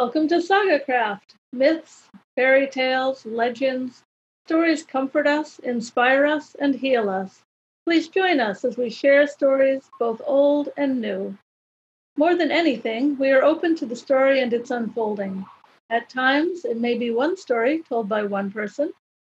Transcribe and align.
Welcome 0.00 0.28
to 0.28 0.36
SagaCraft. 0.36 1.34
Myths, 1.52 2.08
fairy 2.34 2.66
tales, 2.68 3.26
legends, 3.26 4.02
stories 4.46 4.82
comfort 4.82 5.26
us, 5.26 5.58
inspire 5.58 6.24
us, 6.24 6.56
and 6.58 6.74
heal 6.74 7.10
us. 7.10 7.42
Please 7.84 8.08
join 8.08 8.40
us 8.40 8.64
as 8.64 8.78
we 8.78 8.88
share 8.88 9.26
stories 9.26 9.90
both 9.98 10.22
old 10.24 10.70
and 10.78 11.02
new. 11.02 11.36
More 12.16 12.34
than 12.34 12.50
anything, 12.50 13.18
we 13.18 13.30
are 13.30 13.44
open 13.44 13.76
to 13.76 13.84
the 13.84 13.94
story 13.94 14.40
and 14.40 14.54
its 14.54 14.70
unfolding. 14.70 15.44
At 15.90 16.08
times, 16.08 16.64
it 16.64 16.78
may 16.78 16.96
be 16.96 17.10
one 17.10 17.36
story 17.36 17.82
told 17.86 18.08
by 18.08 18.22
one 18.22 18.50
person. 18.50 18.94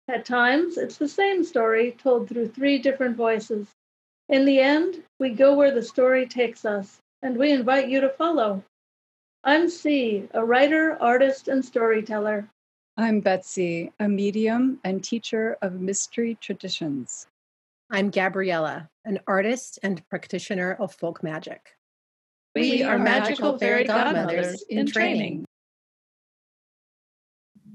At 0.08 0.24
times, 0.24 0.78
it's 0.78 0.96
the 0.96 1.08
same 1.08 1.44
story 1.44 1.92
told 2.02 2.26
through 2.26 2.48
three 2.48 2.78
different 2.78 3.18
voices. 3.18 3.68
In 4.30 4.46
the 4.46 4.60
end, 4.60 5.02
we 5.20 5.28
go 5.28 5.52
where 5.54 5.74
the 5.74 5.82
story 5.82 6.24
takes 6.26 6.64
us, 6.64 7.00
and 7.20 7.36
we 7.36 7.52
invite 7.52 7.90
you 7.90 8.00
to 8.00 8.08
follow. 8.08 8.62
I'm 9.46 9.68
C, 9.68 10.26
a 10.32 10.42
writer, 10.42 10.96
artist, 11.02 11.48
and 11.48 11.62
storyteller. 11.62 12.48
I'm 12.96 13.20
Betsy, 13.20 13.92
a 14.00 14.08
medium 14.08 14.80
and 14.84 15.04
teacher 15.04 15.58
of 15.60 15.82
mystery 15.82 16.38
traditions. 16.40 17.26
I'm 17.90 18.08
Gabriella, 18.08 18.88
an 19.04 19.20
artist 19.26 19.78
and 19.82 20.02
practitioner 20.08 20.78
of 20.80 20.94
folk 20.94 21.22
magic. 21.22 21.76
We, 22.54 22.70
we 22.70 22.82
are 22.84 22.98
magical 22.98 23.58
fairy 23.58 23.84
godmothers 23.84 24.62
in 24.70 24.86
training. 24.86 25.44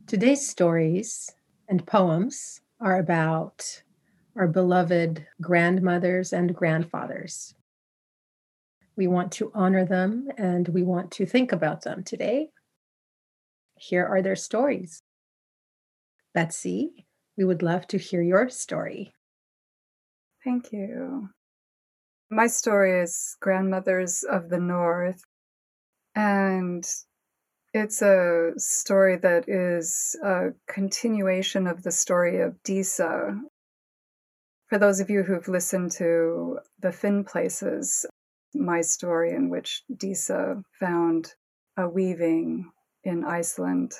Today's 0.08 0.50
stories 0.50 1.30
and 1.68 1.86
poems 1.86 2.62
are 2.80 2.98
about 2.98 3.84
our 4.36 4.48
beloved 4.48 5.24
grandmothers 5.40 6.34
and 6.34 6.56
grandfathers. 6.56 7.54
We 9.00 9.08
want 9.08 9.32
to 9.34 9.50
honor 9.56 9.86
them 9.86 10.28
and 10.38 10.68
we 10.68 10.84
want 10.84 11.12
to 11.12 11.26
think 11.26 11.54
about 11.54 11.84
them 11.84 12.04
today. 12.04 12.50
Here 13.78 14.06
are 14.06 14.22
their 14.22 14.36
stories. 14.36 15.02
Betsy, 16.34 17.06
we 17.38 17.46
would 17.46 17.64
love 17.64 17.88
to 17.88 17.98
hear 17.98 18.22
your 18.22 18.50
story. 18.50 19.14
Thank 20.44 20.74
you. 20.74 21.30
My 22.30 22.48
story 22.48 23.00
is 23.00 23.38
Grandmothers 23.40 24.24
of 24.30 24.50
the 24.50 24.60
North, 24.60 25.24
and 26.14 26.86
it's 27.74 28.02
a 28.02 28.52
story 28.58 29.16
that 29.16 29.48
is 29.48 30.14
a 30.22 30.50
continuation 30.68 31.68
of 31.68 31.84
the 31.84 31.94
story 31.94 32.42
of 32.42 32.62
Disa. 32.64 33.40
For 34.68 34.78
those 34.78 35.00
of 35.00 35.10
you 35.10 35.24
who've 35.24 35.48
listened 35.48 35.92
to 35.94 36.60
the 36.82 36.92
Finn 36.92 37.24
Places, 37.24 38.06
my 38.54 38.82
story 38.82 39.32
in 39.32 39.50
which 39.50 39.84
Disa 39.96 40.64
found 40.80 41.34
a 41.78 41.88
weaving 41.88 42.72
in 43.04 43.24
Iceland. 43.24 43.94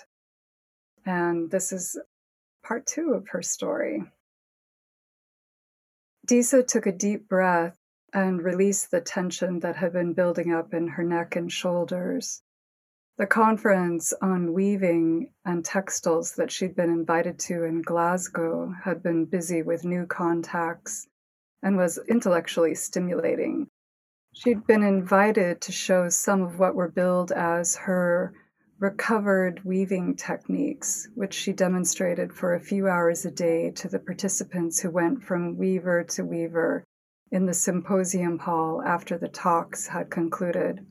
And 1.06 1.50
this 1.50 1.72
is 1.72 1.98
part 2.64 2.86
two 2.86 3.14
of 3.14 3.28
her 3.30 3.42
story. 3.42 4.04
Disa 6.26 6.62
took 6.62 6.86
a 6.86 6.92
deep 6.92 7.28
breath 7.28 7.78
and 8.14 8.44
released 8.44 8.92
the 8.92 9.02
tension 9.02 9.60
that 9.60 9.76
had 9.76 9.94
been 9.94 10.14
building 10.14 10.52
up 10.54 10.74
in 10.74 10.88
her 10.88 11.04
neck 11.04 11.36
and 11.36 11.52
shoulders. 11.52 12.42
The 13.18 13.28
conference 13.28 14.14
on 14.22 14.54
weaving 14.54 15.34
and 15.44 15.66
textiles 15.66 16.36
that 16.36 16.52
she'd 16.52 16.76
been 16.76 16.90
invited 16.90 17.38
to 17.40 17.64
in 17.64 17.82
Glasgow 17.82 18.74
had 18.84 19.04
been 19.04 19.26
busy 19.26 19.62
with 19.62 19.84
new 19.84 20.06
contacts 20.06 21.08
and 21.62 21.76
was 21.76 22.00
intellectually 22.08 22.76
stimulating. 22.76 23.68
She'd 24.42 24.66
been 24.66 24.84
invited 24.84 25.60
to 25.60 25.74
show 25.74 26.08
some 26.08 26.42
of 26.42 26.60
what 26.60 26.74
were 26.74 26.88
billed 26.88 27.34
as 27.34 27.76
her 27.76 28.34
recovered 28.80 29.66
weaving 29.66 30.16
techniques, 30.16 31.10
which 31.14 31.34
she 31.34 31.52
demonstrated 31.52 32.32
for 32.32 32.54
a 32.54 32.60
few 32.62 32.88
hours 32.88 33.26
a 33.26 33.32
day 33.32 33.70
to 33.72 33.90
the 33.90 34.00
participants 34.00 34.80
who 34.80 34.92
went 34.92 35.24
from 35.24 35.58
weaver 35.58 36.06
to 36.06 36.24
weaver 36.24 36.86
in 37.30 37.48
the 37.48 37.54
symposium 37.54 38.40
hall 38.40 38.82
after 38.82 39.18
the 39.18 39.28
talks 39.28 39.88
had 39.88 40.10
concluded. 40.10 40.86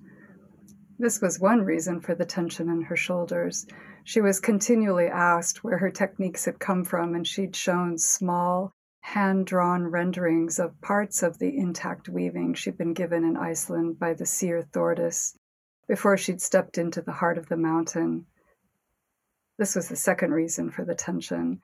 This 0.98 1.22
was 1.22 1.40
one 1.40 1.62
reason 1.62 2.02
for 2.02 2.14
the 2.14 2.26
tension 2.26 2.68
in 2.68 2.82
her 2.82 2.96
shoulders. 2.96 3.66
She 4.04 4.20
was 4.20 4.40
continually 4.40 5.06
asked 5.06 5.64
where 5.64 5.78
her 5.78 5.90
techniques 5.90 6.44
had 6.44 6.58
come 6.58 6.84
from, 6.84 7.14
and 7.14 7.26
she'd 7.26 7.56
shown 7.56 7.96
small, 7.96 8.74
hand 9.08 9.46
drawn 9.46 9.86
renderings 9.86 10.58
of 10.58 10.78
parts 10.82 11.22
of 11.22 11.38
the 11.38 11.56
intact 11.56 12.10
weaving 12.10 12.52
she'd 12.52 12.76
been 12.76 12.92
given 12.92 13.24
in 13.24 13.38
Iceland 13.38 13.98
by 13.98 14.12
the 14.12 14.26
seer 14.26 14.60
Thordis 14.60 15.34
before 15.86 16.18
she'd 16.18 16.42
stepped 16.42 16.76
into 16.76 17.00
the 17.00 17.12
heart 17.12 17.38
of 17.38 17.48
the 17.48 17.56
mountain. 17.56 18.26
This 19.56 19.74
was 19.74 19.88
the 19.88 19.96
second 19.96 20.32
reason 20.32 20.70
for 20.70 20.84
the 20.84 20.94
tension. 20.94 21.62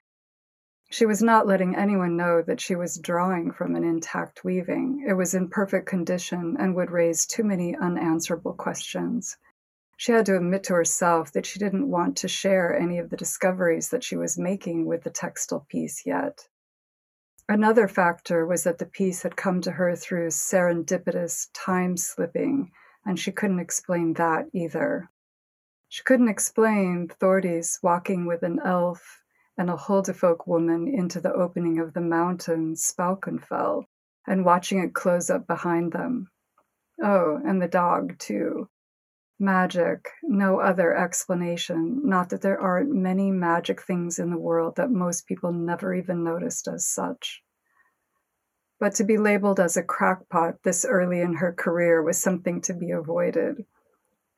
She 0.90 1.04
was 1.04 1.22
not 1.22 1.46
letting 1.46 1.76
anyone 1.76 2.16
know 2.16 2.40
that 2.40 2.62
she 2.62 2.76
was 2.76 2.96
drawing 2.96 3.52
from 3.52 3.76
an 3.76 3.84
intact 3.84 4.42
weaving. 4.42 5.04
It 5.06 5.12
was 5.12 5.34
in 5.34 5.50
perfect 5.50 5.86
condition 5.86 6.56
and 6.58 6.74
would 6.74 6.90
raise 6.90 7.26
too 7.26 7.44
many 7.44 7.76
unanswerable 7.76 8.54
questions. 8.54 9.36
She 9.98 10.12
had 10.12 10.24
to 10.26 10.36
admit 10.36 10.64
to 10.64 10.74
herself 10.74 11.32
that 11.32 11.44
she 11.44 11.58
didn't 11.58 11.90
want 11.90 12.16
to 12.16 12.26
share 12.26 12.74
any 12.74 12.96
of 12.96 13.10
the 13.10 13.18
discoveries 13.18 13.90
that 13.90 14.02
she 14.02 14.16
was 14.16 14.38
making 14.38 14.86
with 14.86 15.02
the 15.02 15.10
textile 15.10 15.66
piece 15.68 16.06
yet. 16.06 16.48
Another 17.48 17.88
factor 17.88 18.46
was 18.46 18.64
that 18.64 18.78
the 18.78 18.86
piece 18.86 19.22
had 19.22 19.36
come 19.36 19.60
to 19.60 19.72
her 19.72 19.94
through 19.94 20.28
serendipitous 20.28 21.48
time 21.52 21.96
slipping, 21.96 22.72
and 23.04 23.18
she 23.18 23.32
couldn't 23.32 23.60
explain 23.60 24.14
that 24.14 24.46
either. 24.54 25.10
She 25.88 26.02
couldn't 26.04 26.28
explain 26.28 27.08
Thordis 27.08 27.82
walking 27.82 28.24
with 28.24 28.42
an 28.42 28.60
elf 28.64 29.22
and 29.58 29.68
a 29.68 29.76
Huldufolk 29.76 30.46
woman 30.46 30.88
into 30.88 31.20
the 31.20 31.34
opening 31.34 31.78
of 31.78 31.92
the 31.92 32.00
mountain 32.00 32.74
Spaukenfell 32.76 33.84
and 34.26 34.44
watching 34.44 34.78
it 34.78 34.94
close 34.94 35.28
up 35.28 35.46
behind 35.46 35.92
them. 35.92 36.30
Oh, 37.02 37.40
and 37.44 37.60
the 37.60 37.68
dog, 37.68 38.18
too. 38.18 38.68
Magic, 39.44 40.08
no 40.22 40.58
other 40.58 40.96
explanation. 40.96 42.00
Not 42.02 42.30
that 42.30 42.40
there 42.40 42.58
aren't 42.58 42.94
many 42.94 43.30
magic 43.30 43.82
things 43.82 44.18
in 44.18 44.30
the 44.30 44.38
world 44.38 44.76
that 44.76 44.90
most 44.90 45.26
people 45.26 45.52
never 45.52 45.92
even 45.92 46.24
noticed 46.24 46.66
as 46.66 46.88
such. 46.88 47.42
But 48.80 48.94
to 48.94 49.04
be 49.04 49.18
labeled 49.18 49.60
as 49.60 49.76
a 49.76 49.82
crackpot 49.82 50.62
this 50.62 50.86
early 50.86 51.20
in 51.20 51.34
her 51.34 51.52
career 51.52 52.02
was 52.02 52.16
something 52.16 52.62
to 52.62 52.72
be 52.72 52.90
avoided. 52.90 53.66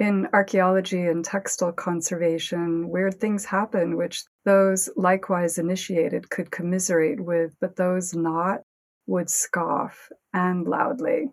In 0.00 0.28
archaeology 0.32 1.06
and 1.06 1.24
textile 1.24 1.72
conservation, 1.72 2.88
weird 2.88 3.20
things 3.20 3.44
happen 3.44 3.96
which 3.96 4.24
those 4.44 4.90
likewise 4.96 5.56
initiated 5.56 6.30
could 6.30 6.50
commiserate 6.50 7.20
with, 7.20 7.54
but 7.60 7.76
those 7.76 8.12
not 8.12 8.62
would 9.06 9.30
scoff, 9.30 10.10
and 10.34 10.66
loudly. 10.66 11.30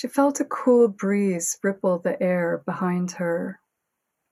She 0.00 0.08
felt 0.08 0.40
a 0.40 0.46
cool 0.46 0.88
breeze 0.88 1.58
ripple 1.62 1.98
the 1.98 2.22
air 2.22 2.62
behind 2.64 3.10
her. 3.20 3.60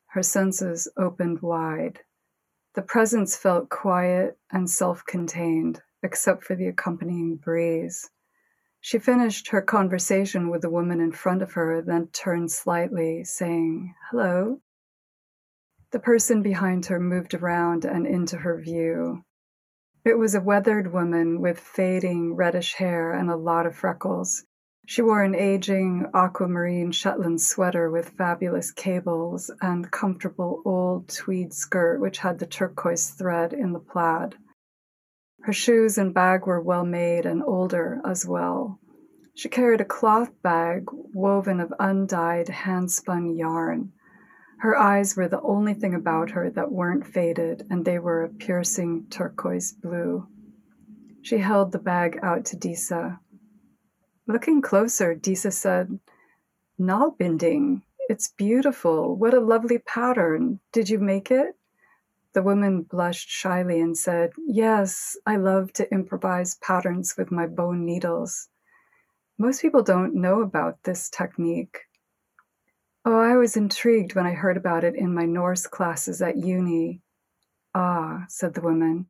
Her 0.07 0.23
senses 0.23 0.89
opened 0.97 1.43
wide. 1.43 2.01
The 2.73 2.81
presence 2.81 3.37
felt 3.37 3.69
quiet 3.69 4.39
and 4.51 4.71
self 4.71 5.05
contained, 5.05 5.83
except 6.03 6.45
for 6.45 6.57
the 6.57 6.69
accompanying 6.69 7.37
breeze. 7.37 8.09
She 8.81 8.99
finished 8.99 9.49
her 9.49 9.61
conversation 9.61 10.49
with 10.49 10.63
the 10.63 10.71
woman 10.71 11.03
in 11.03 11.13
front 11.13 11.43
of 11.43 11.53
her, 11.53 11.83
then 11.83 12.07
turned 12.15 12.51
slightly, 12.51 13.25
saying, 13.25 13.95
Hello. 14.11 14.63
The 15.91 16.01
person 16.01 16.41
behind 16.41 16.87
her 16.87 16.99
moved 16.99 17.35
around 17.35 17.85
and 17.85 18.07
into 18.07 18.39
her 18.39 18.59
view. 18.59 19.23
It 20.03 20.17
was 20.17 20.35
a 20.35 20.41
weathered 20.41 20.95
woman 20.95 21.43
with 21.43 21.61
fading 21.61 22.37
reddish 22.37 22.73
hair 22.73 23.13
and 23.13 23.29
a 23.29 23.37
lot 23.37 23.67
of 23.67 23.77
freckles. 23.77 24.47
She 24.91 25.03
wore 25.03 25.23
an 25.23 25.35
aging 25.35 26.07
aquamarine 26.15 26.93
Shetland 26.93 27.43
sweater 27.43 27.91
with 27.91 28.09
fabulous 28.17 28.73
cables 28.73 29.51
and 29.61 29.91
comfortable 29.91 30.63
old 30.65 31.11
tweed 31.11 31.53
skirt 31.53 32.01
which 32.01 32.21
had 32.21 32.39
the 32.39 32.47
turquoise 32.47 33.11
thread 33.11 33.53
in 33.53 33.75
the 33.75 33.81
plaid. 33.81 34.37
Her 35.43 35.53
shoes 35.53 35.99
and 35.99 36.15
bag 36.15 36.47
were 36.47 36.63
well 36.63 36.87
made 36.87 37.27
and 37.27 37.43
older 37.43 38.01
as 38.03 38.25
well. 38.25 38.81
She 39.35 39.51
carried 39.51 39.83
a 39.83 39.85
cloth 39.85 40.31
bag 40.43 40.87
woven 40.91 41.61
of 41.61 41.75
undyed 41.79 42.49
hand 42.49 42.91
spun 42.91 43.37
yarn. 43.37 43.93
Her 44.61 44.75
eyes 44.75 45.15
were 45.19 45.29
the 45.29 45.43
only 45.43 45.75
thing 45.75 45.93
about 45.93 46.31
her 46.31 46.49
that 46.49 46.73
weren't 46.73 47.07
faded, 47.07 47.67
and 47.69 47.85
they 47.85 47.99
were 47.99 48.23
a 48.23 48.31
piercing 48.31 49.09
turquoise 49.11 49.71
blue. 49.71 50.27
She 51.21 51.37
held 51.37 51.73
the 51.73 51.79
bag 51.79 52.19
out 52.23 52.47
to 52.47 52.57
Disa. 52.57 53.21
Looking 54.29 54.61
closer, 54.61 55.15
Disa 55.15 55.51
said, 55.51 55.99
Nalbinding. 56.79 57.81
It's 58.11 58.29
beautiful. 58.29 59.17
What 59.17 59.33
a 59.33 59.41
lovely 59.41 59.79
pattern. 59.79 60.61
Did 60.71 60.91
you 60.91 60.99
make 60.99 61.31
it? 61.31 61.57
The 62.35 62.43
woman 62.43 62.83
blushed 62.83 63.31
shyly 63.31 63.81
and 63.81 63.97
said, 63.97 64.33
Yes, 64.47 65.17
I 65.25 65.37
love 65.37 65.73
to 65.73 65.91
improvise 65.91 66.57
patterns 66.57 67.15
with 67.17 67.33
my 67.33 67.47
bone 67.47 67.87
needles. 67.87 68.51
Most 69.39 69.63
people 69.63 69.83
don't 69.83 70.15
know 70.15 70.43
about 70.43 70.83
this 70.83 71.09
technique. 71.09 71.79
Oh, 73.07 73.19
I 73.19 73.37
was 73.37 73.57
intrigued 73.57 74.15
when 74.15 74.27
I 74.27 74.33
heard 74.33 74.59
about 74.59 74.85
it 74.85 74.95
in 74.95 75.15
my 75.15 75.25
Norse 75.25 75.67
classes 75.67 76.21
at 76.21 76.37
uni. 76.37 77.01
Ah, 77.75 78.27
said 78.29 78.53
the 78.53 78.61
woman, 78.61 79.07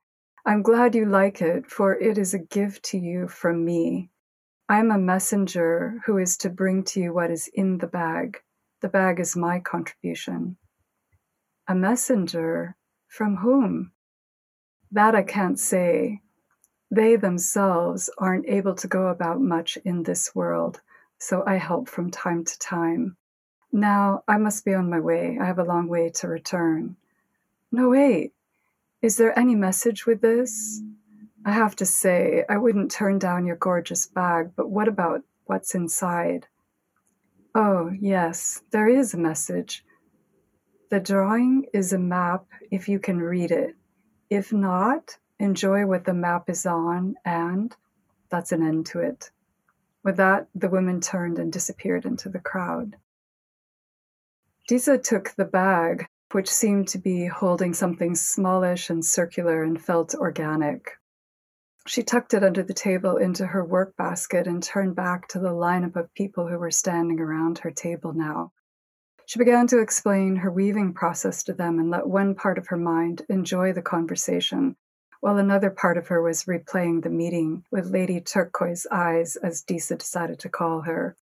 I'm 0.47 0.63
glad 0.63 0.95
you 0.95 1.07
like 1.07 1.43
it, 1.43 1.69
for 1.69 1.97
it 1.97 2.19
is 2.19 2.35
a 2.35 2.39
gift 2.39 2.85
to 2.91 2.99
you 2.99 3.27
from 3.27 3.65
me. 3.65 4.11
I 4.71 4.81
am 4.81 4.91
a 4.91 4.99
messenger 4.99 6.03
who 6.05 6.19
is 6.19 6.37
to 6.39 6.51
bring 6.51 6.85
to 6.85 7.01
you 7.01 7.15
what 7.15 7.31
is 7.31 7.49
in 7.55 7.79
the 7.79 7.87
bag. 7.87 8.43
The 8.83 8.89
bag 8.89 9.19
is 9.19 9.35
my 9.35 9.61
contribution. 9.61 10.59
A 11.67 11.75
messenger? 11.75 12.77
From 13.07 13.37
whom? 13.37 13.93
That 14.93 15.15
I 15.15 15.23
can't 15.23 15.59
say. 15.59 16.21
They 16.91 17.17
themselves 17.17 18.11
aren't 18.19 18.47
able 18.47 18.75
to 18.75 18.87
go 18.87 19.07
about 19.07 19.41
much 19.41 19.79
in 19.87 20.03
this 20.03 20.35
world, 20.35 20.83
so 21.19 21.43
I 21.47 21.57
help 21.57 21.89
from 21.89 22.11
time 22.11 22.45
to 22.45 22.59
time. 22.59 23.17
Now 23.73 24.23
I 24.29 24.37
must 24.37 24.67
be 24.67 24.75
on 24.75 24.91
my 24.91 25.01
way. 25.01 25.39
I 25.41 25.47
have 25.47 25.59
a 25.59 25.65
long 25.65 25.89
way 25.89 26.11
to 26.17 26.29
return. 26.29 26.97
No, 27.73 27.89
wait. 27.89 28.33
Is 29.01 29.17
there 29.17 29.39
any 29.39 29.55
message 29.55 30.05
with 30.05 30.21
this? 30.21 30.83
I 31.49 31.53
have 31.53 31.77
to 31.77 31.87
say, 31.87 32.45
I 32.47 32.59
wouldn't 32.59 32.91
turn 32.91 33.19
down 33.19 33.47
your 33.47 33.57
gorgeous 33.57 34.07
bag, 34.07 34.51
but 34.55 34.69
what 34.69 34.87
about 34.87 35.23
what's 35.47 35.75
inside? 35.75 36.47
Oh, 37.55 37.91
yes, 37.99 38.61
there 38.71 38.87
is 38.87 39.15
a 39.15 39.19
message. 39.19 39.83
The 40.91 41.01
drawing 41.01 41.65
is 41.73 41.95
a 41.95 41.99
map 41.99 42.45
if 42.71 42.87
you 42.87 42.99
can 42.99 43.19
read 43.19 43.51
it. 43.51 43.75
If 44.29 44.53
not, 44.53 45.17
enjoy 45.39 45.87
what 45.87 46.05
the 46.05 46.13
map 46.13 46.51
is 46.51 46.67
on, 46.67 47.15
and 47.25 47.75
that's 48.29 48.53
an 48.53 48.63
end 48.63 48.85
to 48.89 49.01
it. 49.01 49.31
With 50.05 50.19
that, 50.19 50.49
the 50.55 50.69
woman 50.69 51.01
turned 51.01 51.39
and 51.39 51.51
disappeared 51.51 52.05
into 52.05 52.29
the 52.29 52.41
crowd. 52.41 52.95
Disa 54.67 54.99
took 54.99 55.31
the 55.31 55.47
bag, 55.47 56.09
which 56.33 56.51
seemed 56.51 56.89
to 56.89 56.99
be 56.99 57.25
holding 57.25 57.73
something 57.73 58.15
smallish 58.15 58.91
and 58.91 59.03
circular 59.03 59.63
and 59.63 59.83
felt 59.83 60.15
organic. 60.15 60.99
She 61.89 62.03
tucked 62.03 62.35
it 62.35 62.45
under 62.45 62.63
the 62.63 62.75
table 62.75 63.17
into 63.17 63.47
her 63.47 63.65
work 63.65 63.97
basket 63.97 64.47
and 64.47 64.63
turned 64.63 64.95
back 64.95 65.27
to 65.29 65.39
the 65.39 65.55
lineup 65.55 65.97
of 65.97 66.13
people 66.13 66.47
who 66.47 66.59
were 66.59 66.71
standing 66.71 67.19
around 67.19 67.61
her 67.61 67.71
table 67.71 68.13
now. 68.13 68.53
She 69.25 69.39
began 69.39 69.67
to 69.69 69.79
explain 69.79 70.37
her 70.37 70.51
weaving 70.51 70.93
process 70.93 71.43
to 71.45 71.55
them 71.55 71.79
and 71.79 71.89
let 71.89 72.07
one 72.07 72.35
part 72.35 72.59
of 72.59 72.67
her 72.67 72.77
mind 72.77 73.23
enjoy 73.31 73.73
the 73.73 73.81
conversation, 73.81 74.77
while 75.21 75.39
another 75.39 75.71
part 75.71 75.97
of 75.97 76.09
her 76.09 76.21
was 76.21 76.45
replaying 76.45 77.05
the 77.05 77.09
meeting 77.09 77.65
with 77.71 77.87
Lady 77.87 78.21
Turquoise 78.21 78.87
Eyes, 78.91 79.37
as 79.37 79.63
Disa 79.63 79.97
decided 79.97 80.39
to 80.41 80.51
call 80.51 80.83
her. 80.83 81.17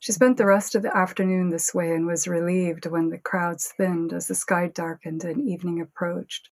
She 0.00 0.10
spent 0.10 0.38
the 0.38 0.46
rest 0.46 0.74
of 0.74 0.82
the 0.82 0.96
afternoon 0.96 1.50
this 1.50 1.72
way 1.72 1.94
and 1.94 2.04
was 2.04 2.26
relieved 2.26 2.84
when 2.84 3.10
the 3.10 3.18
crowds 3.18 3.68
thinned 3.68 4.12
as 4.12 4.26
the 4.26 4.34
sky 4.34 4.66
darkened 4.66 5.22
and 5.22 5.40
evening 5.40 5.80
approached. 5.80 6.50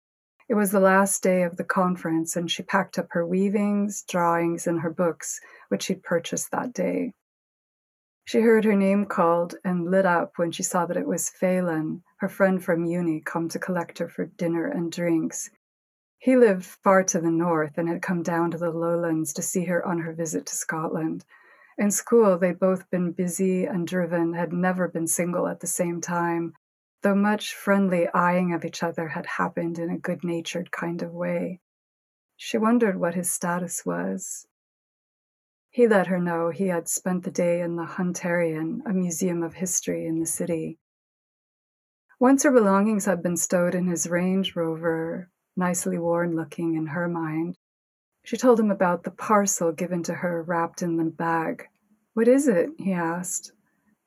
It 0.51 0.57
was 0.57 0.73
the 0.73 0.81
last 0.81 1.23
day 1.23 1.45
of 1.45 1.57
the 1.57 1.63
conference, 1.63 2.35
and 2.35 2.51
she 2.51 2.65
packed 2.65 2.99
up 2.99 3.07
her 3.11 3.25
weavings, 3.25 4.03
drawings, 4.03 4.67
and 4.67 4.81
her 4.81 4.91
books, 4.91 5.41
which 5.69 5.85
she'd 5.85 6.03
purchased 6.03 6.51
that 6.51 6.73
day. 6.73 7.13
She 8.25 8.41
heard 8.41 8.65
her 8.65 8.75
name 8.75 9.05
called 9.05 9.55
and 9.65 9.89
lit 9.89 10.05
up 10.05 10.33
when 10.39 10.51
she 10.51 10.65
saw 10.65 10.87
that 10.87 10.97
it 10.97 11.07
was 11.07 11.31
Phelan, 11.31 12.03
her 12.17 12.29
friend 12.29 12.63
from 12.65 12.85
uni, 12.85 13.21
come 13.21 13.49
to 13.49 13.61
collect 13.61 13.99
her 13.99 14.09
for 14.09 14.27
dinner 14.27 14.67
and 14.67 14.91
drinks. 14.91 15.51
He 16.19 16.35
lived 16.35 16.65
far 16.65 17.05
to 17.05 17.21
the 17.21 17.31
north 17.31 17.79
and 17.79 17.89
had 17.89 18.03
come 18.03 18.25
down 18.25 18.51
to 18.51 18.59
the 18.59 18.73
lowlands 18.73 19.33
to 19.35 19.43
see 19.43 19.67
her 19.67 19.87
on 19.87 20.01
her 20.01 20.13
visit 20.13 20.47
to 20.47 20.57
Scotland. 20.57 21.25
In 21.79 21.93
school, 21.93 22.37
they'd 22.37 22.59
both 22.59 22.91
been 22.91 23.13
busy 23.13 23.67
and 23.67 23.87
driven, 23.87 24.33
had 24.33 24.53
never 24.53 24.89
been 24.89 25.07
single 25.07 25.47
at 25.47 25.61
the 25.61 25.69
same 25.69 26.01
time, 26.01 26.55
though 27.03 27.15
much 27.15 27.55
friendly 27.55 28.09
eyeing 28.09 28.53
of 28.53 28.65
each 28.65 28.83
other 28.83 29.09
had 29.09 29.27
happened 29.27 29.79
in 29.79 29.91
a 29.91 29.99
good 29.99 30.23
natured 30.23 30.71
kind 30.71 31.03
of 31.03 31.13
way. 31.13 31.61
She 32.37 32.59
wondered 32.59 32.99
what 32.99 33.15
his 33.15 33.31
status 33.31 33.85
was. 33.85 34.47
He 35.71 35.87
let 35.87 36.09
her 36.09 36.19
know 36.19 36.51
he 36.51 36.67
had 36.67 36.89
spent 36.89 37.23
the 37.25 37.31
day 37.31 37.61
in 37.61 37.77
the 37.77 37.85
Hunterian, 37.85 38.83
a 38.85 38.93
museum 38.93 39.43
of 39.43 39.55
history 39.55 40.05
in 40.05 40.19
the 40.19 40.27
city. 40.27 40.79
Once 42.19 42.43
her 42.43 42.51
belongings 42.51 43.05
had 43.05 43.23
been 43.23 43.37
stowed 43.37 43.75
in 43.75 43.87
his 43.87 44.09
Range 44.09 44.55
Rover, 44.55 45.31
nicely 45.57 45.99
worn 45.99 46.35
looking 46.35 46.75
in 46.75 46.87
her 46.87 47.09
mind, 47.09 47.57
she 48.23 48.37
told 48.37 48.61
him 48.61 48.71
about 48.71 49.05
the 49.05 49.11
parcel 49.11 49.73
given 49.73 50.03
to 50.03 50.15
her 50.15 50.43
wrapped 50.43 50.83
in 50.83 50.97
the 50.97 51.05
bag. 51.05 51.67
What 52.13 52.29
is 52.29 52.49
it? 52.49 52.71
he 52.79 52.93
asked. 52.93 53.53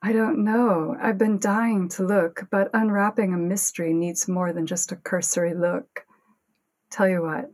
I 0.06 0.12
don't 0.12 0.44
know. 0.44 0.98
I've 1.02 1.18
been 1.18 1.40
dying 1.40 1.88
to 1.90 2.06
look, 2.06 2.48
but 2.52 2.70
unwrapping 2.74 3.34
a 3.34 3.38
mystery 3.38 3.94
needs 3.94 4.28
more 4.28 4.52
than 4.52 4.68
just 4.68 4.92
a 4.92 4.98
cursory 4.98 5.54
look. 5.54 6.06
Tell 6.92 7.08
you 7.08 7.22
what, 7.22 7.46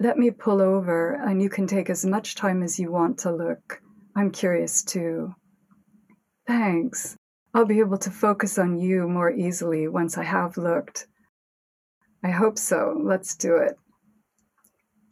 let 0.00 0.18
me 0.18 0.32
pull 0.32 0.60
over 0.60 1.14
and 1.14 1.40
you 1.40 1.48
can 1.48 1.68
take 1.68 1.88
as 1.88 2.04
much 2.04 2.34
time 2.34 2.64
as 2.64 2.80
you 2.80 2.90
want 2.90 3.18
to 3.20 3.30
look. 3.30 3.80
I'm 4.16 4.32
curious 4.32 4.82
too. 4.82 5.36
Thanks. 6.48 7.16
I'll 7.54 7.64
be 7.64 7.78
able 7.78 7.98
to 7.98 8.10
focus 8.10 8.58
on 8.58 8.76
you 8.80 9.06
more 9.06 9.30
easily 9.30 9.86
once 9.86 10.18
I 10.18 10.24
have 10.24 10.56
looked. 10.56 11.06
I 12.24 12.32
hope 12.32 12.58
so. 12.58 13.00
Let's 13.00 13.36
do 13.36 13.54
it. 13.54 13.76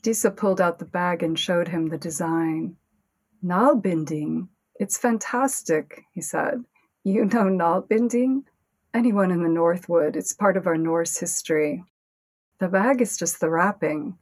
Disa 0.03 0.33
pulled 0.33 0.61
out 0.61 0.81
the 0.81 0.85
bag 0.85 1.23
and 1.23 1.39
showed 1.39 1.69
him 1.69 1.87
the 1.87 1.97
design. 1.97 2.75
Nalbinding? 3.45 4.49
It's 4.75 4.99
fantastic, 4.99 6.03
he 6.13 6.21
said. 6.21 6.65
You 7.05 7.25
know 7.25 7.45
Nalbinding? 7.45 8.45
Anyone 8.95 9.33
in 9.33 9.43
the 9.43 9.49
North 9.49 9.89
would. 9.89 10.15
It's 10.15 10.33
part 10.33 10.57
of 10.57 10.69
our 10.69 10.77
Norse 10.77 11.19
history. 11.19 11.83
The 12.61 12.69
bag 12.69 13.01
is 13.01 13.17
just 13.17 13.41
the 13.41 13.51
wrapping. 13.51 14.19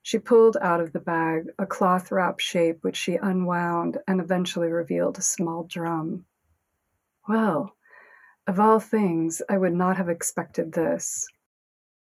She 0.00 0.18
pulled 0.18 0.56
out 0.62 0.80
of 0.80 0.94
the 0.94 1.00
bag 1.00 1.48
a 1.58 1.66
cloth 1.66 2.10
wrap 2.10 2.40
shape 2.40 2.78
which 2.82 2.96
she 2.96 3.16
unwound 3.16 3.98
and 4.08 4.18
eventually 4.18 4.68
revealed 4.68 5.18
a 5.18 5.22
small 5.22 5.64
drum. 5.64 6.24
Well, 7.28 7.76
of 8.46 8.58
all 8.58 8.80
things, 8.80 9.42
I 9.50 9.58
would 9.58 9.74
not 9.74 9.98
have 9.98 10.08
expected 10.08 10.72
this. 10.72 11.26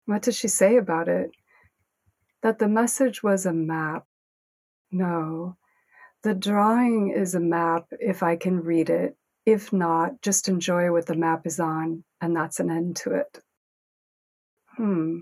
What 0.06 0.22
did 0.22 0.36
she 0.36 0.46
say 0.46 0.76
about 0.76 1.08
it? 1.08 1.32
That 2.42 2.60
the 2.60 2.68
message 2.68 3.24
was 3.24 3.44
a 3.44 3.52
map. 3.52 4.06
No, 4.92 5.56
the 6.22 6.34
drawing 6.34 7.10
is 7.10 7.34
a 7.34 7.40
map 7.40 7.86
if 7.98 8.22
I 8.22 8.36
can 8.36 8.62
read 8.62 8.88
it, 8.88 9.16
if 9.44 9.72
not, 9.72 10.22
just 10.22 10.48
enjoy 10.48 10.92
what 10.92 11.06
the 11.06 11.16
map 11.16 11.46
is 11.46 11.58
on, 11.58 12.04
and 12.20 12.34
that's 12.34 12.60
an 12.60 12.70
end 12.70 12.96
to 12.96 13.14
it. 13.14 13.38
Hmm, 14.76 15.20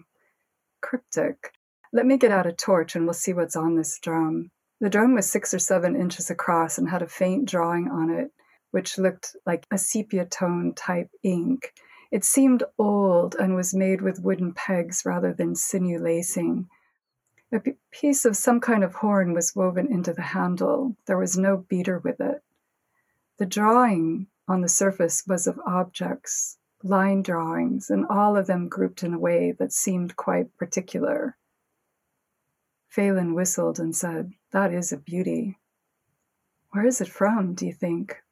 cryptic. 0.80 1.52
Let 1.92 2.06
me 2.06 2.18
get 2.18 2.30
out 2.30 2.46
a 2.46 2.52
torch 2.52 2.94
and 2.94 3.04
we'll 3.04 3.14
see 3.14 3.32
what's 3.32 3.56
on 3.56 3.74
this 3.74 3.98
drum. 3.98 4.50
The 4.80 4.90
drum 4.90 5.14
was 5.14 5.30
six 5.30 5.52
or 5.52 5.58
seven 5.58 5.96
inches 5.96 6.30
across 6.30 6.78
and 6.78 6.88
had 6.88 7.02
a 7.02 7.08
faint 7.08 7.46
drawing 7.46 7.88
on 7.88 8.10
it, 8.10 8.30
which 8.70 8.96
looked 8.96 9.36
like 9.44 9.66
a 9.70 9.78
sepia 9.78 10.24
tone 10.24 10.74
type 10.74 11.10
ink. 11.22 11.72
It 12.10 12.24
seemed 12.24 12.62
old 12.78 13.34
and 13.34 13.54
was 13.54 13.74
made 13.74 14.02
with 14.02 14.22
wooden 14.22 14.52
pegs 14.52 15.02
rather 15.04 15.32
than 15.32 15.54
sinew 15.54 15.98
lacing. 15.98 16.68
A 17.52 17.60
piece 17.90 18.24
of 18.24 18.36
some 18.36 18.60
kind 18.60 18.84
of 18.84 18.94
horn 18.94 19.34
was 19.34 19.56
woven 19.56 19.92
into 19.92 20.12
the 20.12 20.22
handle. 20.22 20.96
There 21.06 21.18
was 21.18 21.36
no 21.36 21.56
beater 21.56 21.98
with 21.98 22.20
it. 22.20 22.42
The 23.40 23.46
drawing 23.46 24.26
on 24.46 24.60
the 24.60 24.68
surface 24.68 25.26
was 25.26 25.46
of 25.46 25.58
objects, 25.64 26.58
line 26.82 27.22
drawings, 27.22 27.88
and 27.88 28.04
all 28.10 28.36
of 28.36 28.46
them 28.46 28.68
grouped 28.68 29.02
in 29.02 29.14
a 29.14 29.18
way 29.18 29.50
that 29.52 29.72
seemed 29.72 30.14
quite 30.14 30.54
particular. 30.58 31.38
Phelan 32.88 33.32
whistled 33.32 33.80
and 33.80 33.96
said, 33.96 34.34
That 34.50 34.74
is 34.74 34.92
a 34.92 34.98
beauty. 34.98 35.58
Where 36.72 36.84
is 36.84 37.00
it 37.00 37.08
from, 37.08 37.54
do 37.54 37.64
you 37.64 37.72
think? 37.72 38.22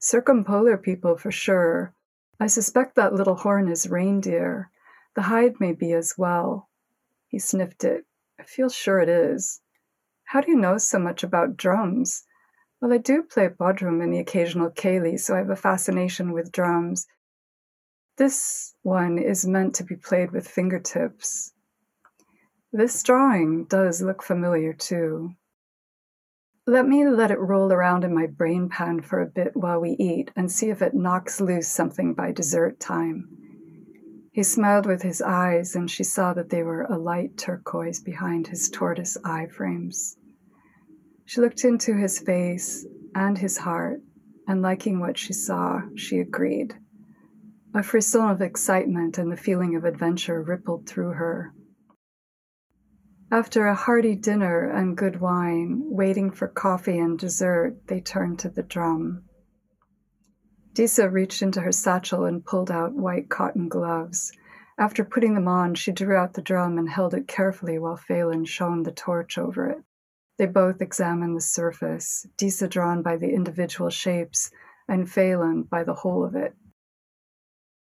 Circumpolar 0.00 0.76
people 0.76 1.16
for 1.16 1.30
sure. 1.30 1.94
I 2.40 2.48
suspect 2.48 2.96
that 2.96 3.14
little 3.14 3.36
horn 3.36 3.68
is 3.68 3.88
reindeer. 3.88 4.72
The 5.14 5.22
hide 5.22 5.60
may 5.60 5.72
be 5.72 5.92
as 5.92 6.18
well. 6.18 6.68
He 7.28 7.38
sniffed 7.38 7.84
it. 7.84 8.06
I 8.40 8.42
feel 8.42 8.70
sure 8.70 8.98
it 8.98 9.08
is. 9.08 9.60
How 10.24 10.40
do 10.40 10.50
you 10.50 10.56
know 10.56 10.78
so 10.78 10.98
much 10.98 11.22
about 11.22 11.56
drums? 11.56 12.24
Well, 12.82 12.92
I 12.92 12.98
do 12.98 13.22
play 13.22 13.48
bodhrán 13.48 14.02
and 14.02 14.12
the 14.12 14.18
occasional 14.18 14.68
ceilidh, 14.70 15.20
so 15.20 15.36
I 15.36 15.38
have 15.38 15.50
a 15.50 15.54
fascination 15.54 16.32
with 16.32 16.50
drums. 16.50 17.06
This 18.16 18.74
one 18.82 19.18
is 19.18 19.46
meant 19.46 19.76
to 19.76 19.84
be 19.84 19.94
played 19.94 20.32
with 20.32 20.48
fingertips. 20.48 21.52
This 22.72 23.00
drawing 23.04 23.66
does 23.66 24.02
look 24.02 24.20
familiar 24.20 24.72
too. 24.72 25.30
Let 26.66 26.88
me 26.88 27.06
let 27.08 27.30
it 27.30 27.38
roll 27.38 27.72
around 27.72 28.02
in 28.02 28.12
my 28.12 28.26
brain 28.26 28.68
pan 28.68 29.00
for 29.00 29.20
a 29.20 29.26
bit 29.26 29.56
while 29.56 29.80
we 29.80 29.90
eat 29.90 30.32
and 30.34 30.50
see 30.50 30.68
if 30.68 30.82
it 30.82 30.92
knocks 30.92 31.40
loose 31.40 31.68
something 31.68 32.14
by 32.14 32.32
dessert 32.32 32.80
time. 32.80 33.28
He 34.32 34.42
smiled 34.42 34.86
with 34.86 35.02
his 35.02 35.22
eyes, 35.22 35.76
and 35.76 35.88
she 35.88 36.02
saw 36.02 36.34
that 36.34 36.50
they 36.50 36.64
were 36.64 36.82
a 36.82 36.98
light 36.98 37.38
turquoise 37.38 38.00
behind 38.00 38.48
his 38.48 38.68
tortoise 38.68 39.16
eye 39.24 39.46
frames. 39.46 40.16
She 41.24 41.40
looked 41.40 41.64
into 41.64 41.94
his 41.94 42.18
face 42.18 42.86
and 43.14 43.38
his 43.38 43.58
heart, 43.58 44.00
and 44.46 44.60
liking 44.60 45.00
what 45.00 45.16
she 45.16 45.32
saw, 45.32 45.82
she 45.94 46.18
agreed. 46.18 46.74
A 47.74 47.82
frisson 47.82 48.28
of 48.28 48.42
excitement 48.42 49.16
and 49.18 49.32
the 49.32 49.36
feeling 49.36 49.76
of 49.76 49.84
adventure 49.84 50.42
rippled 50.42 50.86
through 50.86 51.12
her. 51.12 51.54
After 53.30 53.66
a 53.66 53.74
hearty 53.74 54.14
dinner 54.14 54.68
and 54.68 54.94
good 54.94 55.20
wine, 55.20 55.80
waiting 55.86 56.30
for 56.30 56.48
coffee 56.48 56.98
and 56.98 57.18
dessert, 57.18 57.86
they 57.86 58.00
turned 58.00 58.38
to 58.40 58.50
the 58.50 58.62
drum. 58.62 59.24
Disa 60.74 61.08
reached 61.08 61.40
into 61.40 61.62
her 61.62 61.72
satchel 61.72 62.26
and 62.26 62.44
pulled 62.44 62.70
out 62.70 62.94
white 62.94 63.30
cotton 63.30 63.68
gloves. 63.68 64.32
After 64.78 65.04
putting 65.04 65.34
them 65.34 65.48
on, 65.48 65.74
she 65.74 65.92
drew 65.92 66.14
out 66.14 66.34
the 66.34 66.42
drum 66.42 66.76
and 66.76 66.90
held 66.90 67.14
it 67.14 67.26
carefully 67.26 67.78
while 67.78 67.96
Phelan 67.96 68.44
shone 68.44 68.82
the 68.82 68.92
torch 68.92 69.38
over 69.38 69.66
it. 69.66 69.82
They 70.42 70.48
both 70.48 70.82
examined 70.82 71.36
the 71.36 71.40
surface, 71.40 72.26
Disa 72.36 72.66
drawn 72.66 73.00
by 73.00 73.16
the 73.16 73.32
individual 73.32 73.90
shapes, 73.90 74.50
and 74.88 75.08
Phelan 75.08 75.62
by 75.62 75.84
the 75.84 75.94
whole 75.94 76.24
of 76.24 76.34
it. 76.34 76.56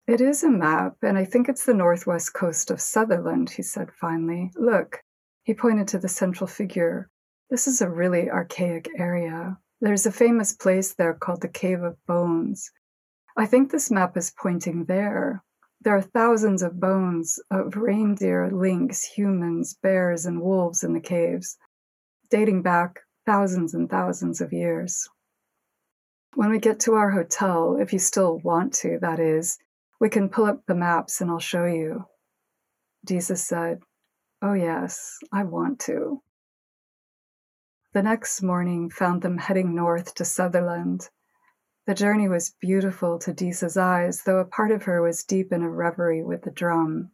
It 0.07 0.21
is 0.21 0.45
a 0.45 0.51
map, 0.51 0.99
and 1.03 1.19
I 1.19 1.25
think 1.25 1.49
it's 1.49 1.65
the 1.65 1.75
northwest 1.75 2.33
coast 2.33 2.71
of 2.71 2.81
Sutherland, 2.81 3.51
he 3.51 3.63
said 3.63 3.91
finally. 3.91 4.53
Look, 4.55 5.03
he 5.43 5.53
pointed 5.53 5.89
to 5.89 5.99
the 5.99 6.07
central 6.07 6.47
figure. 6.47 7.11
This 7.51 7.67
is 7.67 7.83
a 7.83 7.91
really 7.91 8.31
archaic 8.31 8.89
area. 8.97 9.59
There's 9.81 10.07
a 10.07 10.13
famous 10.13 10.53
place 10.53 10.95
there 10.95 11.15
called 11.15 11.41
the 11.41 11.49
Cave 11.49 11.83
of 11.83 11.97
Bones. 12.07 12.71
I 13.37 13.47
think 13.47 13.73
this 13.73 13.91
map 13.91 14.17
is 14.17 14.31
pointing 14.31 14.85
there. 14.85 15.43
There 15.81 15.97
are 15.97 16.03
thousands 16.03 16.63
of 16.63 16.79
bones 16.79 17.41
of 17.51 17.75
reindeer, 17.75 18.49
lynx, 18.53 19.03
humans, 19.03 19.75
bears, 19.83 20.25
and 20.25 20.41
wolves 20.41 20.85
in 20.85 20.93
the 20.93 21.01
caves, 21.01 21.59
dating 22.31 22.63
back 22.63 23.01
thousands 23.27 23.75
and 23.75 23.89
thousands 23.89 24.41
of 24.41 24.53
years. 24.53 25.09
When 26.35 26.51
we 26.51 26.59
get 26.59 26.81
to 26.81 26.95
our 26.95 27.11
hotel, 27.11 27.77
if 27.81 27.93
you 27.93 27.99
still 27.99 28.39
want 28.39 28.75
to, 28.75 28.99
that 29.01 29.21
is, 29.21 29.59
we 30.01 30.09
can 30.09 30.29
pull 30.29 30.47
up 30.47 30.67
the 30.67 30.75
maps 30.75 31.21
and 31.21 31.31
I'll 31.31 31.39
show 31.39 31.65
you. 31.65 32.07
Disa 33.05 33.37
said, 33.37 33.81
Oh, 34.43 34.55
yes, 34.55 35.19
I 35.33 35.45
want 35.45 35.81
to. 35.81 36.23
The 37.93 38.03
next 38.03 38.43
morning 38.43 38.91
found 38.91 39.23
them 39.23 39.39
heading 39.39 39.75
north 39.75 40.15
to 40.17 40.25
Sutherland. 40.25 41.09
The 41.87 41.95
journey 41.95 42.29
was 42.29 42.55
beautiful 42.61 43.19
to 43.21 43.33
Disa's 43.33 43.77
eyes, 43.77 44.23
though 44.23 44.39
a 44.39 44.45
part 44.45 44.71
of 44.71 44.83
her 44.85 45.01
was 45.01 45.23
deep 45.23 45.53
in 45.53 45.63
a 45.63 45.71
reverie 45.71 46.25
with 46.25 46.43
the 46.43 46.51
drum. 46.51 47.13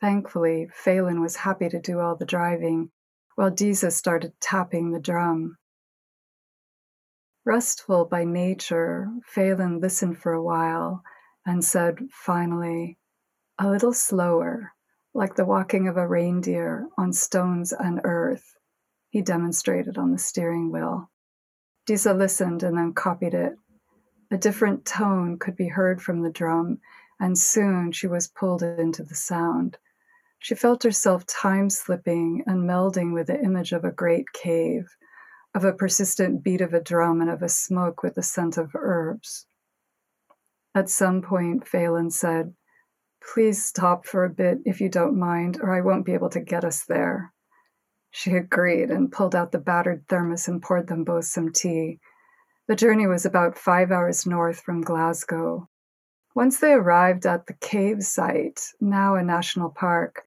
Thankfully, 0.00 0.68
Phelan 0.72 1.20
was 1.20 1.36
happy 1.36 1.68
to 1.68 1.80
do 1.80 1.98
all 1.98 2.14
the 2.14 2.24
driving, 2.24 2.90
while 3.34 3.50
Disa 3.50 3.90
started 3.90 4.32
tapping 4.40 4.90
the 4.90 5.00
drum. 5.00 5.56
Restful 7.44 8.04
by 8.04 8.24
nature, 8.24 9.10
Phelan 9.24 9.80
listened 9.80 10.18
for 10.18 10.32
a 10.32 10.42
while 10.42 11.02
and 11.44 11.64
said 11.64 11.98
finally, 12.10 12.98
a 13.58 13.68
little 13.68 13.92
slower 13.92 14.72
like 15.14 15.34
the 15.34 15.44
walking 15.44 15.88
of 15.88 15.96
a 15.96 16.08
reindeer 16.08 16.88
on 16.96 17.12
stones 17.12 17.72
and 17.72 18.00
earth, 18.04 18.56
he 19.10 19.20
demonstrated 19.20 19.98
on 19.98 20.10
the 20.10 20.18
steering 20.18 20.72
wheel. 20.72 21.10
Disa 21.84 22.14
listened 22.14 22.62
and 22.62 22.78
then 22.78 22.94
copied 22.94 23.34
it. 23.34 23.54
A 24.30 24.38
different 24.38 24.86
tone 24.86 25.38
could 25.38 25.56
be 25.56 25.68
heard 25.68 26.00
from 26.00 26.22
the 26.22 26.30
drum, 26.30 26.78
and 27.20 27.36
soon 27.36 27.92
she 27.92 28.06
was 28.06 28.28
pulled 28.28 28.62
into 28.62 29.02
the 29.02 29.14
sound. 29.14 29.76
She 30.44 30.56
felt 30.56 30.82
herself 30.82 31.24
time 31.24 31.70
slipping 31.70 32.42
and 32.48 32.68
melding 32.68 33.14
with 33.14 33.28
the 33.28 33.40
image 33.40 33.70
of 33.70 33.84
a 33.84 33.92
great 33.92 34.32
cave, 34.32 34.88
of 35.54 35.64
a 35.64 35.72
persistent 35.72 36.42
beat 36.42 36.60
of 36.60 36.74
a 36.74 36.80
drum, 36.80 37.20
and 37.20 37.30
of 37.30 37.42
a 37.42 37.48
smoke 37.48 38.02
with 38.02 38.16
the 38.16 38.24
scent 38.24 38.58
of 38.58 38.74
herbs. 38.74 39.46
At 40.74 40.90
some 40.90 41.22
point, 41.22 41.68
Phelan 41.68 42.10
said, 42.10 42.54
Please 43.32 43.64
stop 43.64 44.04
for 44.04 44.24
a 44.24 44.30
bit 44.30 44.58
if 44.64 44.80
you 44.80 44.88
don't 44.88 45.16
mind, 45.16 45.60
or 45.62 45.72
I 45.72 45.80
won't 45.80 46.04
be 46.04 46.12
able 46.12 46.30
to 46.30 46.40
get 46.40 46.64
us 46.64 46.84
there. 46.86 47.32
She 48.10 48.32
agreed 48.32 48.90
and 48.90 49.12
pulled 49.12 49.36
out 49.36 49.52
the 49.52 49.60
battered 49.60 50.08
thermos 50.08 50.48
and 50.48 50.60
poured 50.60 50.88
them 50.88 51.04
both 51.04 51.26
some 51.26 51.52
tea. 51.52 52.00
The 52.66 52.74
journey 52.74 53.06
was 53.06 53.24
about 53.24 53.56
five 53.56 53.92
hours 53.92 54.26
north 54.26 54.60
from 54.60 54.80
Glasgow. 54.80 55.68
Once 56.34 56.58
they 56.58 56.72
arrived 56.72 57.26
at 57.26 57.46
the 57.46 57.54
cave 57.54 58.02
site, 58.02 58.72
now 58.80 59.14
a 59.14 59.22
national 59.22 59.70
park, 59.70 60.26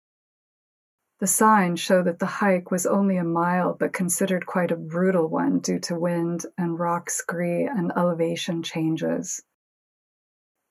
the 1.20 1.28
sign 1.28 1.76
showed 1.76 2.06
that 2.06 2.20
the 2.20 2.26
hike 2.26 2.72
was 2.72 2.86
only 2.86 3.18
a 3.18 3.24
mile, 3.24 3.74
but 3.74 3.94
considered 3.94 4.46
quite 4.46 4.72
a 4.72 4.76
brutal 4.76 5.28
one 5.28 5.60
due 5.60 5.80
to 5.80 5.98
wind 5.98 6.46
and 6.58 6.78
rock 6.78 7.10
scree 7.10 7.64
and 7.64 7.92
elevation 7.96 8.62
changes. 8.62 9.42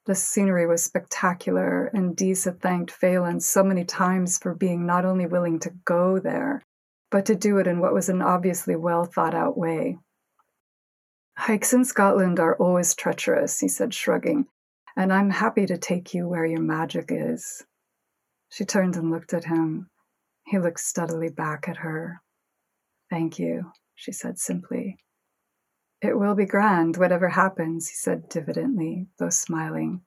The 0.06 0.14
scenery 0.14 0.66
was 0.66 0.84
spectacular, 0.84 1.86
and 1.86 2.14
Disa 2.14 2.52
thanked 2.52 2.90
Phelan 2.90 3.40
so 3.40 3.64
many 3.64 3.86
times 3.86 4.36
for 4.36 4.54
being 4.54 4.84
not 4.84 5.06
only 5.06 5.24
willing 5.24 5.60
to 5.60 5.70
go 5.86 6.18
there, 6.18 6.62
but 7.10 7.24
to 7.26 7.34
do 7.34 7.56
it 7.56 7.66
in 7.66 7.80
what 7.80 7.94
was 7.94 8.10
an 8.10 8.20
obviously 8.20 8.76
well 8.76 9.04
thought 9.04 9.34
out 9.34 9.56
way. 9.56 9.98
Hikes 11.38 11.72
in 11.72 11.86
Scotland 11.86 12.38
are 12.38 12.56
always 12.56 12.94
treacherous, 12.94 13.58
he 13.60 13.68
said, 13.68 13.94
shrugging, 13.94 14.46
and 14.94 15.10
I'm 15.10 15.30
happy 15.30 15.64
to 15.66 15.78
take 15.78 16.12
you 16.12 16.28
where 16.28 16.44
your 16.44 16.60
magic 16.60 17.06
is. 17.08 17.64
She 18.50 18.66
turned 18.66 18.96
and 18.96 19.10
looked 19.10 19.32
at 19.32 19.44
him. 19.44 19.88
He 20.46 20.58
looked 20.58 20.80
steadily 20.80 21.30
back 21.30 21.68
at 21.68 21.78
her. 21.78 22.20
Thank 23.10 23.38
you, 23.38 23.72
she 23.94 24.12
said 24.12 24.38
simply. 24.38 24.98
It 26.02 26.18
will 26.18 26.34
be 26.34 26.44
grand, 26.44 26.96
whatever 26.96 27.28
happens, 27.30 27.88
he 27.88 27.94
said 27.94 28.28
diffidently, 28.28 29.08
though 29.18 29.30
smiling. 29.30 30.02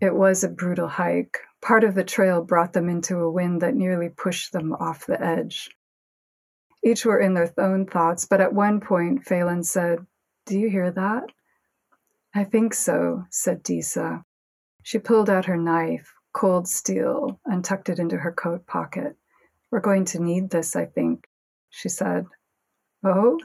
It 0.00 0.14
was 0.14 0.42
a 0.42 0.48
brutal 0.48 0.88
hike. 0.88 1.38
Part 1.60 1.84
of 1.84 1.94
the 1.94 2.04
trail 2.04 2.42
brought 2.42 2.72
them 2.72 2.88
into 2.88 3.18
a 3.18 3.30
wind 3.30 3.60
that 3.60 3.74
nearly 3.74 4.08
pushed 4.08 4.52
them 4.52 4.72
off 4.72 5.04
the 5.04 5.22
edge. 5.22 5.70
Each 6.82 7.04
were 7.04 7.20
in 7.20 7.34
their 7.34 7.52
own 7.58 7.84
thoughts, 7.84 8.24
but 8.24 8.40
at 8.40 8.54
one 8.54 8.80
point 8.80 9.26
Phelan 9.26 9.62
said, 9.62 10.06
Do 10.46 10.58
you 10.58 10.70
hear 10.70 10.90
that? 10.90 11.24
I 12.34 12.44
think 12.44 12.72
so, 12.72 13.24
said 13.28 13.62
Disa. 13.62 14.24
She 14.82 14.98
pulled 14.98 15.28
out 15.28 15.44
her 15.44 15.58
knife, 15.58 16.14
cold 16.32 16.68
steel, 16.68 17.40
and 17.46 17.64
tucked 17.64 17.88
it 17.88 17.98
into 17.98 18.16
her 18.16 18.32
coat 18.32 18.66
pocket. 18.66 19.16
We're 19.70 19.80
going 19.80 20.04
to 20.06 20.22
need 20.22 20.50
this, 20.50 20.76
I 20.76 20.86
think, 20.86 21.26
she 21.70 21.88
said. 21.88 22.26
Oh? 23.04 23.38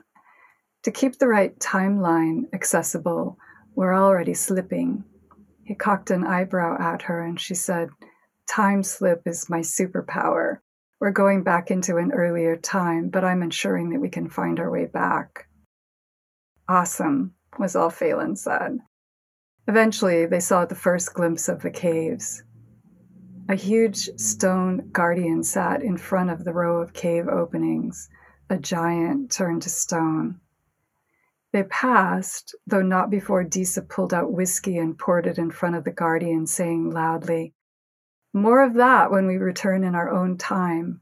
To 0.84 0.92
keep 0.92 1.18
the 1.18 1.28
right 1.28 1.58
timeline 1.60 2.44
accessible, 2.54 3.38
we're 3.76 3.96
already 3.96 4.34
slipping. 4.34 5.04
He 5.64 5.76
cocked 5.76 6.12
an 6.12 6.26
eyebrow 6.26 6.78
at 6.80 7.04
her 7.04 7.22
and 7.22 7.40
she 7.40 7.56
said, 7.56 7.90
Time 8.48 8.84
slip 8.84 9.24
is 9.26 9.50
my 9.50 9.60
superpower. 9.62 10.60
We're 11.00 11.12
going 11.12 11.44
back 11.44 11.72
into 11.72 11.98
an 11.98 12.12
earlier 12.12 12.56
time, 12.56 13.10
but 13.10 13.24
I'm 13.24 13.42
ensuring 13.42 13.90
that 13.90 14.00
we 14.00 14.10
can 14.10 14.30
find 14.30 14.60
our 14.60 14.72
way 14.72 14.86
back. 14.86 15.48
Awesome, 16.70 17.34
was 17.60 17.76
all 17.76 17.90
Phelan 17.90 18.36
said. 18.36 18.80
Eventually, 19.68 20.26
they 20.26 20.40
saw 20.40 20.66
the 20.66 20.76
first 20.76 21.14
glimpse 21.14 21.50
of 21.50 21.62
the 21.62 21.72
caves. 21.72 22.44
A 23.48 23.54
huge 23.54 24.10
stone 24.20 24.90
guardian 24.92 25.44
sat 25.44 25.84
in 25.84 25.98
front 25.98 26.32
of 26.32 26.44
the 26.44 26.54
row 26.54 26.82
of 26.82 26.94
cave 26.94 27.28
openings, 27.28 28.10
a 28.50 28.58
giant 28.58 29.32
turned 29.32 29.62
to 29.62 29.70
stone. 29.70 30.40
They 31.52 31.62
passed, 31.62 32.56
though 32.66 32.82
not 32.82 33.12
before 33.12 33.44
Disa 33.44 33.84
pulled 33.84 34.16
out 34.16 34.34
whiskey 34.34 34.80
and 34.80 34.98
poured 34.98 35.28
it 35.28 35.38
in 35.38 35.52
front 35.52 35.76
of 35.76 35.84
the 35.84 35.92
guardian, 35.92 36.48
saying 36.48 36.90
loudly, 36.90 37.54
More 38.34 38.64
of 38.64 38.74
that 38.74 39.12
when 39.12 39.28
we 39.28 39.38
return 39.38 39.84
in 39.84 39.94
our 39.94 40.10
own 40.10 40.38
time. 40.38 41.02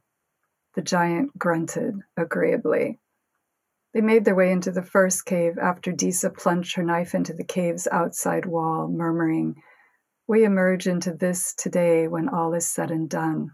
The 0.75 0.81
giant 0.81 1.39
grunted 1.39 2.01
agreeably. 2.17 2.99
They 3.93 4.01
made 4.01 4.25
their 4.25 4.35
way 4.35 4.51
into 4.51 4.71
the 4.71 4.83
first 4.83 5.25
cave 5.25 5.57
after 5.57 5.93
Disa 5.93 6.29
plunged 6.29 6.75
her 6.75 6.83
knife 6.83 7.15
into 7.15 7.33
the 7.33 7.45
cave's 7.45 7.87
outside 7.89 8.45
wall, 8.45 8.89
murmuring, 8.89 9.63
We 10.25 10.45
emerge 10.45 10.87
into 10.87 11.13
this 11.13 11.53
today 11.53 12.07
when 12.07 12.29
all 12.29 12.53
is 12.53 12.65
said 12.65 12.91
and 12.91 13.09
done. 13.09 13.51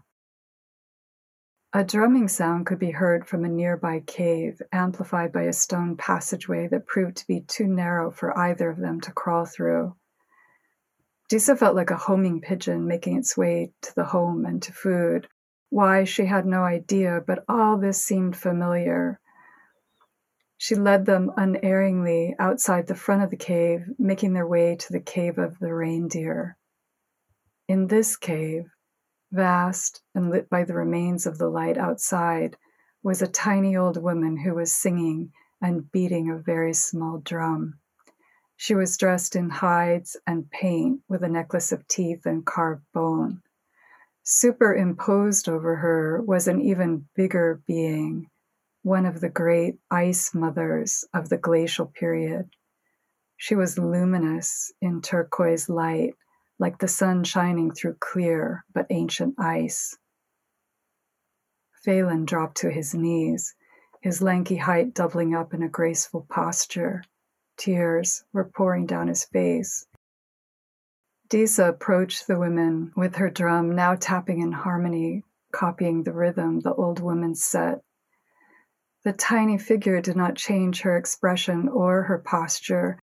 A 1.72 1.82
drumming 1.82 2.28
sound 2.28 2.66
could 2.66 2.78
be 2.78 2.92
heard 2.92 3.26
from 3.26 3.44
a 3.44 3.48
nearby 3.48 4.00
cave, 4.00 4.62
amplified 4.70 5.32
by 5.32 5.42
a 5.42 5.52
stone 5.52 5.96
passageway 5.96 6.68
that 6.68 6.86
proved 6.86 7.16
to 7.16 7.26
be 7.26 7.40
too 7.40 7.66
narrow 7.66 8.12
for 8.12 8.38
either 8.38 8.70
of 8.70 8.78
them 8.78 9.00
to 9.00 9.12
crawl 9.12 9.46
through. 9.46 9.96
Disa 11.28 11.56
felt 11.56 11.74
like 11.74 11.90
a 11.90 11.96
homing 11.96 12.40
pigeon 12.40 12.86
making 12.86 13.16
its 13.16 13.36
way 13.36 13.72
to 13.82 13.94
the 13.96 14.04
home 14.04 14.44
and 14.46 14.62
to 14.62 14.72
food. 14.72 15.26
Why, 15.70 16.04
she 16.04 16.26
had 16.26 16.46
no 16.46 16.62
idea, 16.62 17.20
but 17.26 17.44
all 17.48 17.78
this 17.78 18.00
seemed 18.00 18.36
familiar. 18.36 19.18
She 20.56 20.76
led 20.76 21.04
them 21.04 21.32
unerringly 21.36 22.36
outside 22.38 22.86
the 22.86 22.94
front 22.94 23.24
of 23.24 23.30
the 23.30 23.36
cave, 23.36 23.86
making 23.98 24.34
their 24.34 24.46
way 24.46 24.76
to 24.76 24.92
the 24.92 25.00
cave 25.00 25.38
of 25.38 25.58
the 25.58 25.74
reindeer. 25.74 26.56
In 27.70 27.86
this 27.86 28.16
cave, 28.16 28.64
Vast 29.30 30.02
and 30.12 30.28
lit 30.28 30.50
by 30.50 30.64
the 30.64 30.74
remains 30.74 31.24
of 31.24 31.38
the 31.38 31.48
light 31.48 31.78
outside 31.78 32.56
was 33.04 33.22
a 33.22 33.28
tiny 33.28 33.76
old 33.76 33.96
woman 33.96 34.38
who 34.38 34.54
was 34.54 34.72
singing 34.72 35.30
and 35.62 35.88
beating 35.92 36.28
a 36.28 36.36
very 36.36 36.74
small 36.74 37.18
drum. 37.18 37.78
She 38.56 38.74
was 38.74 38.96
dressed 38.96 39.36
in 39.36 39.50
hides 39.50 40.16
and 40.26 40.50
paint 40.50 41.02
with 41.08 41.22
a 41.22 41.28
necklace 41.28 41.70
of 41.70 41.86
teeth 41.86 42.26
and 42.26 42.44
carved 42.44 42.82
bone. 42.92 43.40
Superimposed 44.24 45.48
over 45.48 45.76
her 45.76 46.20
was 46.22 46.48
an 46.48 46.60
even 46.60 47.06
bigger 47.14 47.62
being, 47.68 48.28
one 48.82 49.06
of 49.06 49.20
the 49.20 49.30
great 49.30 49.78
ice 49.92 50.34
mothers 50.34 51.04
of 51.14 51.28
the 51.28 51.38
glacial 51.38 51.86
period. 51.86 52.50
She 53.36 53.54
was 53.54 53.78
luminous 53.78 54.72
in 54.80 55.02
turquoise 55.02 55.68
light, 55.68 56.16
like 56.60 56.78
the 56.78 56.88
sun 56.88 57.24
shining 57.24 57.72
through 57.72 57.94
clear 57.94 58.64
but 58.72 58.86
ancient 58.90 59.34
ice. 59.38 59.96
Phelan 61.82 62.26
dropped 62.26 62.58
to 62.58 62.70
his 62.70 62.94
knees, 62.94 63.54
his 64.02 64.20
lanky 64.20 64.56
height 64.56 64.92
doubling 64.92 65.34
up 65.34 65.54
in 65.54 65.62
a 65.62 65.68
graceful 65.68 66.26
posture. 66.28 67.02
Tears 67.56 68.24
were 68.34 68.44
pouring 68.44 68.84
down 68.84 69.08
his 69.08 69.24
face. 69.24 69.86
Disa 71.30 71.68
approached 71.68 72.26
the 72.26 72.38
women 72.38 72.92
with 72.94 73.16
her 73.16 73.30
drum, 73.30 73.74
now 73.74 73.94
tapping 73.94 74.40
in 74.40 74.52
harmony, 74.52 75.24
copying 75.52 76.02
the 76.02 76.12
rhythm 76.12 76.60
the 76.60 76.74
old 76.74 77.00
woman 77.00 77.34
set. 77.34 77.82
The 79.04 79.12
tiny 79.14 79.56
figure 79.56 80.02
did 80.02 80.16
not 80.16 80.36
change 80.36 80.82
her 80.82 80.96
expression 80.96 81.68
or 81.68 82.02
her 82.02 82.18
posture, 82.18 82.98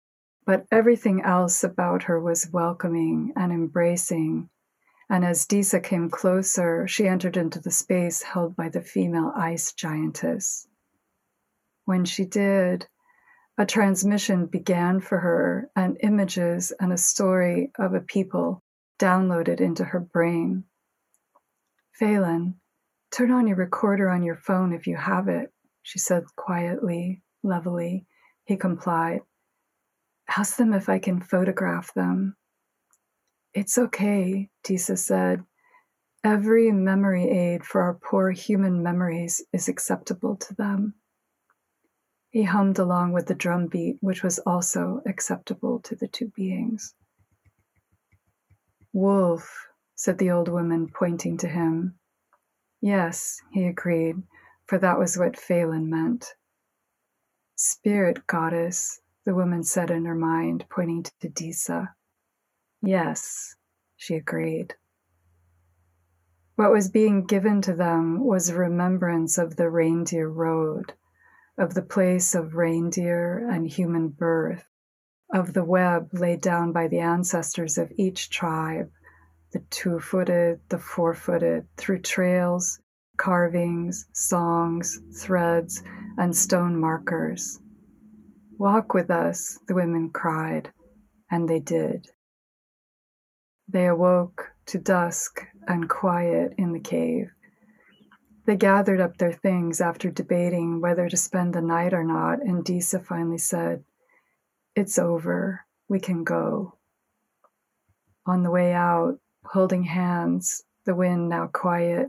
but 0.47 0.65
everything 0.71 1.21
else 1.23 1.65
about 1.65 2.05
her 2.05 2.21
was 2.21 2.50
welcoming 2.53 3.33
and 3.35 3.53
embracing. 3.53 4.49
And 5.11 5.25
as 5.25 5.47
Disa 5.47 5.81
came 5.81 6.09
closer, 6.09 6.87
she 6.87 7.09
entered 7.09 7.37
into 7.37 7.61
the 7.61 7.71
space 7.71 8.23
held 8.23 8.57
by 8.57 8.69
the 8.69 8.81
female 8.81 9.33
ice 9.37 9.73
giantess. 9.73 10.69
When 11.85 12.05
she 12.05 12.25
did, 12.25 12.87
a 13.59 13.67
transmission 13.67 14.47
began 14.47 15.00
for 15.00 15.19
her, 15.19 15.71
and 15.75 15.97
images 16.00 16.73
and 16.79 16.93
a 16.93 16.99
story 16.99 17.71
of 17.79 17.95
a 17.95 18.00
people 18.00 18.62
downloaded 18.99 19.61
into 19.61 19.85
her 19.85 20.00
brain. 20.00 20.65
Phelan, 21.93 22.61
turn 23.11 23.31
on 23.31 23.47
your 23.47 23.57
recorder 23.57 24.11
on 24.11 24.23
your 24.23 24.37
phone 24.37 24.73
if 24.73 24.87
you 24.87 24.97
have 24.97 25.29
it, 25.29 25.53
she 25.83 25.99
said 25.99 26.25
quietly, 26.37 27.23
levelly. 27.43 28.07
He 28.45 28.57
complied. 28.57 29.23
Ask 30.28 30.56
them 30.56 30.73
if 30.73 30.88
I 30.88 30.99
can 30.99 31.21
photograph 31.21 31.95
them. 31.95 32.37
It's 33.54 33.78
okay, 33.78 34.50
Disa 34.64 34.97
said. 34.97 35.45
Every 36.25 36.73
memory 36.73 37.30
aid 37.30 37.64
for 37.64 37.80
our 37.83 37.95
poor 37.95 38.33
human 38.33 38.83
memories 38.83 39.42
is 39.52 39.68
acceptable 39.68 40.37
to 40.37 40.54
them. 40.54 40.95
He 42.30 42.42
hummed 42.42 42.78
along 42.78 43.12
with 43.12 43.26
the 43.26 43.35
drum 43.35 43.68
beat, 43.68 43.97
which 44.00 44.23
was 44.23 44.38
also 44.40 45.00
acceptable 45.06 45.80
to 45.80 45.95
the 45.95 46.09
two 46.09 46.33
beings. 46.37 46.95
Wolf, 48.92 49.68
said 49.95 50.18
the 50.18 50.30
old 50.30 50.49
woman, 50.49 50.88
pointing 50.92 51.38
to 51.38 51.49
him. 51.49 51.95
Yes, 52.80 53.40
he 53.52 53.64
agreed, 53.64 54.16
for 54.66 54.78
that 54.78 54.99
was 54.99 55.16
what 55.16 55.38
Phelan 55.38 55.88
meant. 55.88 56.35
Spirit 57.56 58.26
goddess, 58.26 59.00
the 59.26 59.35
woman 59.35 59.62
said 59.62 59.90
in 59.90 60.06
her 60.06 60.14
mind, 60.14 60.64
pointing 60.71 61.04
to 61.21 61.28
Disa. 61.28 61.95
Yes, 62.80 63.54
she 63.97 64.14
agreed. 64.14 64.75
What 66.54 66.73
was 66.73 66.88
being 66.88 67.26
given 67.26 67.61
to 67.62 67.75
them 67.75 68.25
was 68.25 68.49
a 68.49 68.56
remembrance 68.56 69.37
of 69.37 69.56
the 69.56 69.68
reindeer 69.68 70.30
road 70.30 70.95
of 71.59 71.75
the 71.75 71.83
place 71.83 72.35
of 72.35 72.54
reindeer 72.54 73.49
and 73.49 73.66
human 73.66 74.09
birth, 74.09 74.64
of 75.33 75.54
the 75.54 75.64
web 75.64 76.09
laid 76.12 76.40
down 76.40 76.73
by 76.73 76.87
the 76.87 77.00
ancestors 77.00 77.78
of 77.78 77.92
each 77.97 78.30
tribe, 78.30 78.90
the 79.52 79.61
two 79.71 79.99
footed, 79.99 80.61
the 80.68 80.78
four 80.78 81.14
footed, 81.14 81.66
through 81.76 82.00
trails, 82.00 82.80
carvings, 83.16 84.06
songs, 84.12 85.00
threads, 85.19 85.82
and 86.19 86.36
stone 86.36 86.78
markers. 86.78 87.58
Walk 88.58 88.95
with 88.95 89.10
us, 89.10 89.58
the 89.69 89.75
women 89.75 90.08
cried, 90.08 90.73
and 91.30 91.47
they 91.47 91.60
did. 91.60 92.08
They 93.69 93.86
awoke 93.86 94.52
to 94.66 94.78
dusk 94.78 95.42
and 95.69 95.90
quiet 95.90 96.54
in 96.56 96.73
the 96.73 96.80
cave. 96.80 97.30
They 98.47 98.56
gathered 98.56 99.00
up 99.00 99.19
their 99.19 99.32
things 99.32 99.80
after 99.82 100.10
debating 100.10 100.80
whether 100.80 101.06
to 101.08 101.16
spend 101.19 101.52
the 101.52 101.60
night 101.60 101.92
or 101.92 102.04
not, 102.04 102.40
and 102.40 102.64
Disa 102.64 102.99
finally 103.00 103.38
said, 103.38 103.84
It's 104.75 104.99
over. 104.99 105.66
We 105.88 106.00
can 106.00 106.25
go. 106.25 106.78
On 108.25 108.42
the 108.42 108.50
way 108.50 108.73
out, 108.73 109.19
holding 109.45 109.82
hands, 109.82 110.62
the 110.86 110.95
wind 110.95 111.28
now 111.28 111.49
quiet, 111.49 112.08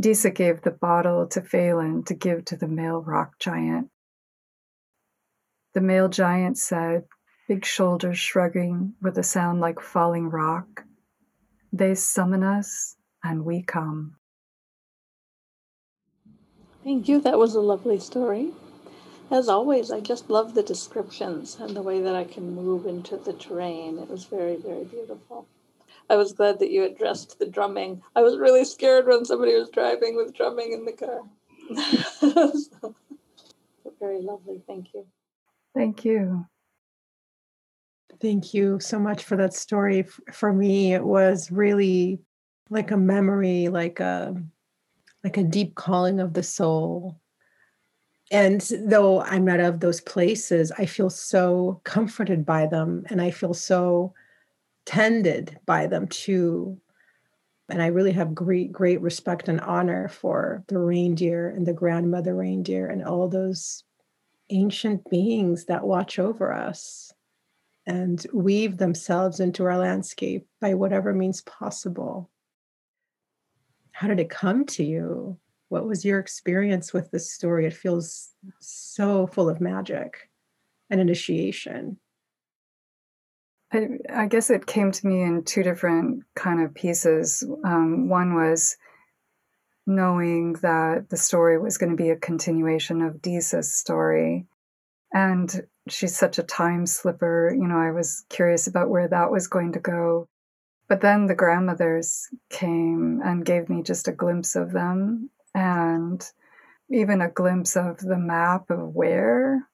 Disa 0.00 0.30
gave 0.30 0.62
the 0.62 0.70
bottle 0.72 1.28
to 1.28 1.40
Phelan 1.40 2.02
to 2.04 2.14
give 2.14 2.44
to 2.46 2.56
the 2.56 2.68
male 2.68 3.02
rock 3.02 3.38
giant. 3.38 3.90
The 5.76 5.82
male 5.82 6.08
giant 6.08 6.56
said, 6.56 7.04
big 7.48 7.62
shoulders 7.62 8.18
shrugging 8.18 8.94
with 9.02 9.18
a 9.18 9.22
sound 9.22 9.60
like 9.60 9.78
falling 9.78 10.30
rock, 10.30 10.86
They 11.70 11.94
summon 11.94 12.42
us, 12.42 12.96
and 13.22 13.44
we 13.44 13.62
come. 13.62 14.16
Thank 16.82 17.08
you. 17.08 17.20
That 17.20 17.38
was 17.38 17.54
a 17.54 17.60
lovely 17.60 17.98
story. 17.98 18.52
As 19.30 19.50
always, 19.50 19.90
I 19.92 20.00
just 20.00 20.30
love 20.30 20.54
the 20.54 20.62
descriptions 20.62 21.58
and 21.60 21.76
the 21.76 21.82
way 21.82 22.00
that 22.00 22.14
I 22.14 22.24
can 22.24 22.54
move 22.54 22.86
into 22.86 23.18
the 23.18 23.34
terrain. 23.34 23.98
It 23.98 24.08
was 24.08 24.24
very, 24.24 24.56
very 24.56 24.84
beautiful. 24.84 25.46
I 26.08 26.16
was 26.16 26.32
glad 26.32 26.58
that 26.60 26.70
you 26.70 26.84
addressed 26.84 27.38
the 27.38 27.44
drumming. 27.44 28.02
I 28.14 28.22
was 28.22 28.38
really 28.38 28.64
scared 28.64 29.06
when 29.06 29.26
somebody 29.26 29.54
was 29.54 29.68
driving 29.68 30.16
with 30.16 30.34
drumming 30.34 30.72
in 30.72 30.86
the 30.86 30.92
car. 30.92 31.20
so, 32.80 32.94
very 34.00 34.22
lovely. 34.22 34.62
Thank 34.66 34.94
you. 34.94 35.04
Thank 35.76 36.06
you. 36.06 36.46
Thank 38.20 38.54
you 38.54 38.80
so 38.80 38.98
much 38.98 39.24
for 39.24 39.36
that 39.36 39.52
story. 39.52 40.04
For 40.32 40.52
me, 40.52 40.94
it 40.94 41.04
was 41.04 41.50
really 41.52 42.18
like 42.70 42.90
a 42.90 42.96
memory, 42.96 43.68
like 43.68 44.00
a 44.00 44.42
like 45.24 45.36
a 45.36 45.44
deep 45.44 45.74
calling 45.74 46.20
of 46.20 46.34
the 46.34 46.42
soul. 46.42 47.20
And 48.30 48.60
though 48.84 49.20
I'm 49.22 49.44
not 49.44 49.60
of 49.60 49.80
those 49.80 50.00
places, 50.00 50.72
I 50.72 50.86
feel 50.86 51.10
so 51.10 51.80
comforted 51.84 52.44
by 52.44 52.66
them 52.66 53.04
and 53.08 53.20
I 53.20 53.30
feel 53.30 53.54
so 53.54 54.14
tended 54.86 55.58
by 55.66 55.86
them 55.86 56.08
too. 56.08 56.80
And 57.70 57.82
I 57.82 57.88
really 57.88 58.12
have 58.12 58.34
great, 58.34 58.72
great 58.72 59.00
respect 59.00 59.48
and 59.48 59.60
honor 59.62 60.08
for 60.08 60.64
the 60.68 60.78
reindeer 60.78 61.50
and 61.50 61.66
the 61.66 61.74
grandmother 61.74 62.34
reindeer 62.36 62.88
and 62.88 63.04
all 63.04 63.28
those 63.28 63.84
ancient 64.50 65.08
beings 65.10 65.66
that 65.66 65.86
watch 65.86 66.18
over 66.18 66.52
us 66.52 67.12
and 67.86 68.26
weave 68.32 68.78
themselves 68.78 69.40
into 69.40 69.64
our 69.64 69.78
landscape 69.78 70.46
by 70.60 70.74
whatever 70.74 71.12
means 71.12 71.42
possible 71.42 72.30
how 73.96 74.08
did 74.08 74.20
it 74.20 74.28
come 74.28 74.66
to 74.66 74.84
you? 74.84 75.38
What 75.70 75.86
was 75.86 76.04
your 76.04 76.18
experience 76.18 76.92
with 76.92 77.10
this 77.10 77.32
story? 77.32 77.64
It 77.64 77.72
feels 77.72 78.30
so 78.60 79.26
full 79.26 79.48
of 79.48 79.58
magic 79.58 80.28
and 80.90 81.00
initiation. 81.00 81.96
I, 83.72 83.88
I 84.12 84.26
guess 84.26 84.50
it 84.50 84.66
came 84.66 84.92
to 84.92 85.06
me 85.06 85.22
in 85.22 85.44
two 85.44 85.62
different 85.62 86.24
kind 86.34 86.60
of 86.60 86.74
pieces. 86.74 87.42
Um, 87.64 88.10
one 88.10 88.34
was 88.34 88.76
knowing 89.86 90.54
that 90.54 91.08
the 91.10 91.16
story 91.16 91.58
was 91.58 91.78
going 91.78 91.90
to 91.90 92.02
be 92.02 92.10
a 92.10 92.16
continuation 92.16 93.02
of 93.02 93.22
Disa's 93.22 93.72
story. 93.72 94.46
And 95.12 95.66
she's 95.88 96.16
such 96.16 96.38
a 96.38 96.42
time 96.42 96.86
slipper. 96.86 97.54
You 97.54 97.68
know, 97.68 97.78
I 97.78 97.92
was 97.92 98.24
curious 98.28 98.66
about 98.66 98.90
where 98.90 99.08
that 99.08 99.30
was 99.30 99.46
going 99.46 99.72
to 99.72 99.80
go. 99.80 100.28
But 100.88 101.00
then 101.00 101.26
the 101.26 101.34
grandmothers 101.34 102.28
came 102.50 103.20
and 103.24 103.44
gave 103.44 103.68
me 103.68 103.82
just 103.82 104.08
a 104.08 104.12
glimpse 104.12 104.56
of 104.56 104.72
them 104.72 105.30
and 105.54 106.24
even 106.90 107.20
a 107.20 107.30
glimpse 107.30 107.76
of 107.76 107.98
the 107.98 108.18
map 108.18 108.70
of 108.70 108.94
where. 108.94 109.66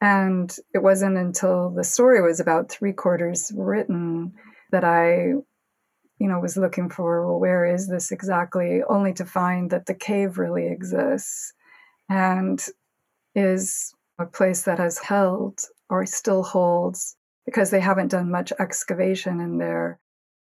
And 0.00 0.54
it 0.74 0.82
wasn't 0.82 1.16
until 1.16 1.70
the 1.70 1.84
story 1.84 2.20
was 2.22 2.40
about 2.40 2.70
three 2.70 2.92
quarters 2.92 3.52
written 3.54 4.32
that 4.72 4.82
I, 4.82 5.34
you 6.18 6.28
know, 6.28 6.38
was 6.38 6.56
looking 6.56 6.88
for, 6.88 7.26
well, 7.26 7.40
where 7.40 7.64
is 7.64 7.88
this 7.88 8.12
exactly? 8.12 8.82
Only 8.88 9.12
to 9.14 9.24
find 9.24 9.70
that 9.70 9.86
the 9.86 9.94
cave 9.94 10.38
really 10.38 10.66
exists 10.66 11.52
and 12.08 12.64
is 13.34 13.94
a 14.18 14.26
place 14.26 14.62
that 14.62 14.78
has 14.78 14.98
held 14.98 15.60
or 15.88 16.06
still 16.06 16.42
holds 16.42 17.16
because 17.44 17.70
they 17.70 17.80
haven't 17.80 18.08
done 18.08 18.30
much 18.30 18.52
excavation 18.58 19.40
in 19.40 19.58
there 19.58 19.98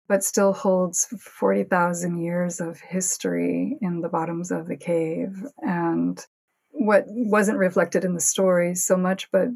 but 0.08 0.24
still 0.24 0.54
holds 0.54 1.04
40,000 1.20 2.18
years 2.18 2.60
of 2.60 2.80
history 2.80 3.76
in 3.82 4.00
the 4.00 4.08
bottoms 4.08 4.50
of 4.50 4.66
the 4.66 4.76
cave. 4.76 5.44
And 5.58 6.18
what 6.70 7.04
wasn't 7.06 7.58
reflected 7.58 8.04
in 8.04 8.14
the 8.14 8.20
story 8.20 8.74
so 8.74 8.96
much, 8.96 9.30
but 9.30 9.48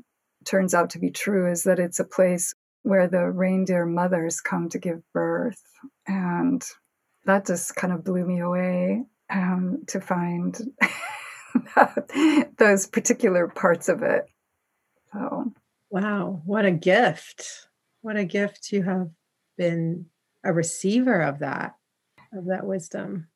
turns 0.44 0.74
out 0.74 0.90
to 0.90 0.98
be 0.98 1.10
true 1.10 1.50
is 1.50 1.64
that 1.64 1.78
it's 1.78 2.00
a 2.00 2.04
place 2.04 2.54
where 2.82 3.08
the 3.08 3.30
reindeer 3.30 3.86
mothers 3.86 4.40
come 4.40 4.68
to 4.70 4.78
give 4.78 5.02
birth. 5.12 5.62
And 6.06 6.62
that 7.24 7.46
just 7.46 7.76
kind 7.76 7.92
of 7.92 8.04
blew 8.04 8.24
me 8.24 8.40
away 8.40 9.04
um, 9.30 9.84
to 9.88 10.00
find 10.00 10.58
those 12.58 12.86
particular 12.86 13.48
parts 13.48 13.88
of 13.88 14.02
it. 14.02 14.26
So, 15.12 15.52
wow, 15.90 16.42
what 16.44 16.64
a 16.64 16.70
gift! 16.70 17.68
What 18.00 18.16
a 18.16 18.24
gift 18.24 18.72
you 18.72 18.82
have 18.82 19.10
been 19.56 20.06
a 20.44 20.52
receiver 20.52 21.20
of 21.20 21.38
that, 21.38 21.76
of 22.32 22.46
that 22.46 22.66
wisdom. 22.66 23.28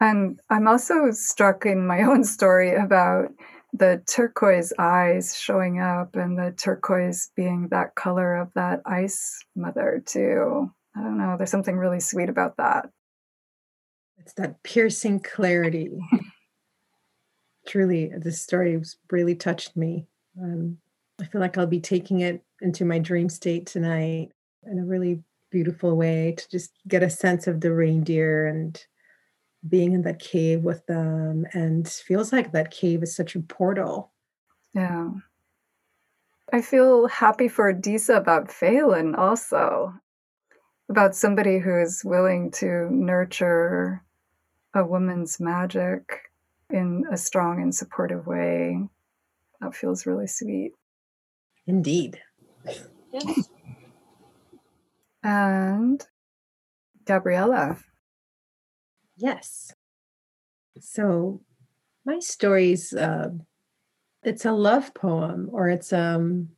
And 0.00 0.40
I'm 0.50 0.66
also 0.66 1.12
struck 1.12 1.64
in 1.64 1.86
my 1.86 2.02
own 2.08 2.24
story 2.24 2.74
about 2.74 3.28
the 3.72 4.02
turquoise 4.06 4.72
eyes 4.78 5.36
showing 5.36 5.80
up 5.80 6.14
and 6.14 6.38
the 6.38 6.52
turquoise 6.52 7.30
being 7.34 7.68
that 7.70 7.94
color 7.94 8.36
of 8.36 8.52
that 8.54 8.82
ice 8.84 9.44
mother, 9.56 10.02
too. 10.04 10.70
I 10.94 11.00
don't 11.00 11.18
know. 11.18 11.36
There's 11.36 11.50
something 11.50 11.78
really 11.78 12.00
sweet 12.00 12.28
about 12.28 12.58
that. 12.58 12.90
It's 14.18 14.34
that 14.34 14.62
piercing 14.62 15.20
clarity. 15.20 15.90
Truly, 17.66 18.10
this 18.16 18.40
story 18.40 18.80
really 19.10 19.34
touched 19.34 19.76
me. 19.76 20.06
Um, 20.40 20.78
I 21.20 21.24
feel 21.24 21.40
like 21.40 21.56
I'll 21.56 21.66
be 21.66 21.80
taking 21.80 22.20
it 22.20 22.42
into 22.60 22.84
my 22.84 22.98
dream 22.98 23.28
state 23.28 23.66
tonight 23.66 24.30
in 24.64 24.78
a 24.78 24.84
really 24.84 25.22
beautiful 25.50 25.96
way 25.96 26.34
to 26.36 26.48
just 26.50 26.72
get 26.88 27.02
a 27.02 27.10
sense 27.10 27.46
of 27.46 27.60
the 27.60 27.72
reindeer 27.72 28.46
and 28.46 28.84
being 29.68 29.92
in 29.92 30.02
that 30.02 30.18
cave 30.18 30.62
with 30.62 30.84
them 30.86 31.46
and 31.52 31.88
feels 31.88 32.32
like 32.32 32.52
that 32.52 32.70
cave 32.70 33.02
is 33.02 33.14
such 33.14 33.36
a 33.36 33.40
portal. 33.40 34.12
Yeah. 34.74 35.10
I 36.52 36.60
feel 36.60 37.06
happy 37.06 37.48
for 37.48 37.72
Disa 37.72 38.14
about 38.14 38.50
Phelan 38.50 39.14
also, 39.14 39.94
about 40.88 41.14
somebody 41.14 41.58
who 41.58 41.80
is 41.80 42.02
willing 42.04 42.50
to 42.52 42.88
nurture 42.90 44.02
a 44.74 44.84
woman's 44.84 45.38
magic 45.38 46.30
in 46.68 47.04
a 47.10 47.16
strong 47.16 47.62
and 47.62 47.74
supportive 47.74 48.26
way. 48.26 48.88
That 49.60 49.74
feels 49.74 50.06
really 50.06 50.26
sweet. 50.26 50.72
Indeed. 51.66 52.20
Yes. 53.12 53.48
And 55.22 56.04
Gabriella. 57.04 57.78
Yes. 59.16 59.72
So 60.80 61.42
my 62.04 62.18
story's 62.18 62.92
uh, 62.92 63.30
it's 64.22 64.44
a 64.44 64.52
love 64.52 64.94
poem, 64.94 65.48
or 65.52 65.68
it's 65.68 65.92
um, 65.92 66.48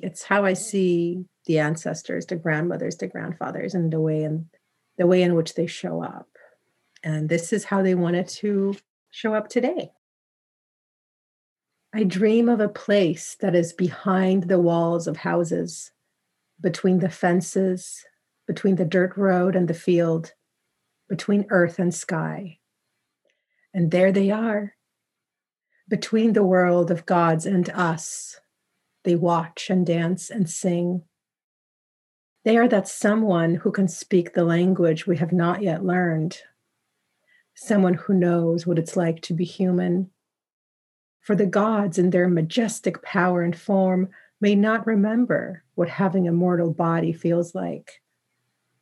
it's 0.00 0.22
how 0.22 0.44
I 0.44 0.52
see 0.54 1.24
the 1.46 1.58
ancestors, 1.58 2.26
the 2.26 2.36
grandmothers, 2.36 2.96
the 2.96 3.08
grandfathers, 3.08 3.74
and 3.74 3.92
the 3.92 4.00
way 4.00 4.22
in 4.22 4.48
the 4.98 5.06
way 5.06 5.22
in 5.22 5.34
which 5.34 5.54
they 5.54 5.66
show 5.66 6.02
up. 6.02 6.28
And 7.02 7.28
this 7.28 7.52
is 7.52 7.64
how 7.64 7.82
they 7.82 7.94
wanted 7.94 8.28
to 8.28 8.76
show 9.10 9.34
up 9.34 9.48
today. 9.48 9.90
I 11.94 12.04
dream 12.04 12.48
of 12.48 12.60
a 12.60 12.68
place 12.68 13.36
that 13.40 13.54
is 13.54 13.72
behind 13.72 14.44
the 14.44 14.60
walls 14.60 15.06
of 15.06 15.18
houses, 15.18 15.92
between 16.60 17.00
the 17.00 17.10
fences, 17.10 18.04
between 18.46 18.76
the 18.76 18.84
dirt 18.84 19.16
road 19.16 19.54
and 19.54 19.68
the 19.68 19.74
field, 19.74 20.32
between 21.12 21.44
earth 21.50 21.78
and 21.78 21.92
sky. 21.94 22.56
And 23.74 23.90
there 23.90 24.12
they 24.12 24.30
are, 24.30 24.72
between 25.86 26.32
the 26.32 26.42
world 26.42 26.90
of 26.90 27.04
gods 27.04 27.44
and 27.44 27.68
us. 27.68 28.40
They 29.04 29.14
watch 29.14 29.68
and 29.68 29.84
dance 29.84 30.30
and 30.30 30.48
sing. 30.48 31.02
They 32.46 32.56
are 32.56 32.66
that 32.66 32.88
someone 32.88 33.56
who 33.56 33.70
can 33.70 33.88
speak 33.88 34.32
the 34.32 34.42
language 34.42 35.06
we 35.06 35.18
have 35.18 35.34
not 35.34 35.60
yet 35.60 35.84
learned, 35.84 36.38
someone 37.54 37.92
who 37.92 38.14
knows 38.14 38.66
what 38.66 38.78
it's 38.78 38.96
like 38.96 39.20
to 39.24 39.34
be 39.34 39.44
human. 39.44 40.08
For 41.20 41.36
the 41.36 41.44
gods, 41.44 41.98
in 41.98 42.08
their 42.08 42.26
majestic 42.30 43.02
power 43.02 43.42
and 43.42 43.54
form, 43.54 44.08
may 44.40 44.54
not 44.54 44.86
remember 44.86 45.62
what 45.74 45.90
having 45.90 46.26
a 46.26 46.32
mortal 46.32 46.72
body 46.72 47.12
feels 47.12 47.54
like 47.54 48.01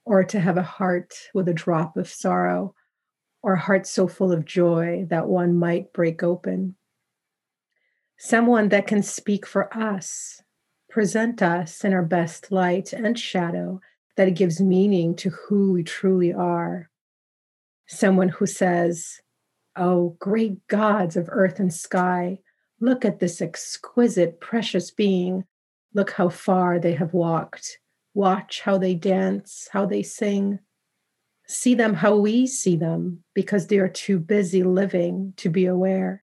or 0.05 0.25
to 0.25 0.41
have 0.41 0.57
a 0.57 0.63
heart 0.63 1.15
with 1.35 1.49
a 1.49 1.55
drop 1.55 1.97
of 1.97 2.09
sorrow, 2.09 2.75
or 3.43 3.55
a 3.55 3.61
heart 3.61 3.87
so 3.87 4.07
full 4.07 4.33
of 4.33 4.45
joy 4.45 5.07
that 5.11 5.29
one 5.29 5.57
might 5.57 5.93
break 5.93 6.23
open. 6.23 6.77
Someone 8.19 8.69
that 8.69 8.87
can 8.87 9.03
speak 9.03 9.47
for 9.47 9.75
us, 9.77 10.43
present 10.91 11.43
us 11.43 11.85
in 11.85 11.93
our 11.93 12.03
best 12.03 12.53
light 12.53 12.93
and 12.93 13.19
shadow 13.19 13.81
that 14.17 14.29
it 14.29 14.37
gives 14.37 14.61
meaning 14.61 15.17
to 15.17 15.31
who 15.31 15.73
we 15.73 15.83
truly 15.83 16.33
are. 16.33 16.91
Someone 17.87 18.29
who 18.29 18.47
says, 18.47 19.21
Oh, 19.77 20.17
great 20.19 20.67
gods 20.67 21.17
of 21.17 21.29
earth 21.31 21.59
and 21.59 21.73
sky, 21.73 22.41
look 22.81 23.05
at 23.05 23.21
this 23.21 23.41
exquisite, 23.41 24.41
precious 24.41 24.91
being. 24.91 25.45
Look 25.95 26.13
how 26.13 26.29
far 26.29 26.79
they 26.79 26.93
have 26.93 27.15
walked 27.15 27.80
watch 28.15 28.61
how 28.63 28.79
they 28.79 28.95
dance, 28.95 29.69
how 29.73 29.87
they 29.87 30.03
sing, 30.03 30.59
see 31.47 31.75
them 31.75 31.95
how 31.95 32.17
we 32.17 32.47
see 32.47 32.77
them 32.77 33.25
because 33.35 33.67
they 33.67 33.79
are 33.79 33.89
too 33.89 34.19
busy 34.19 34.63
living 34.63 35.33
to 35.37 35.49
be 35.49 35.67
aware. 35.67 36.23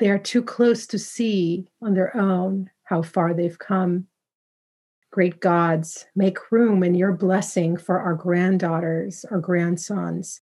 They 0.00 0.10
are 0.10 0.18
too 0.18 0.42
close 0.42 0.86
to 0.88 0.98
see 0.98 1.68
on 1.80 1.94
their 1.94 2.16
own 2.16 2.70
how 2.84 3.02
far 3.02 3.32
they've 3.32 3.58
come. 3.58 4.06
Great 5.10 5.40
gods, 5.40 6.06
make 6.16 6.50
room 6.50 6.82
in 6.82 6.96
your 6.96 7.12
blessing 7.12 7.76
for 7.76 8.00
our 8.00 8.14
granddaughters, 8.14 9.24
our 9.30 9.38
grandsons. 9.38 10.40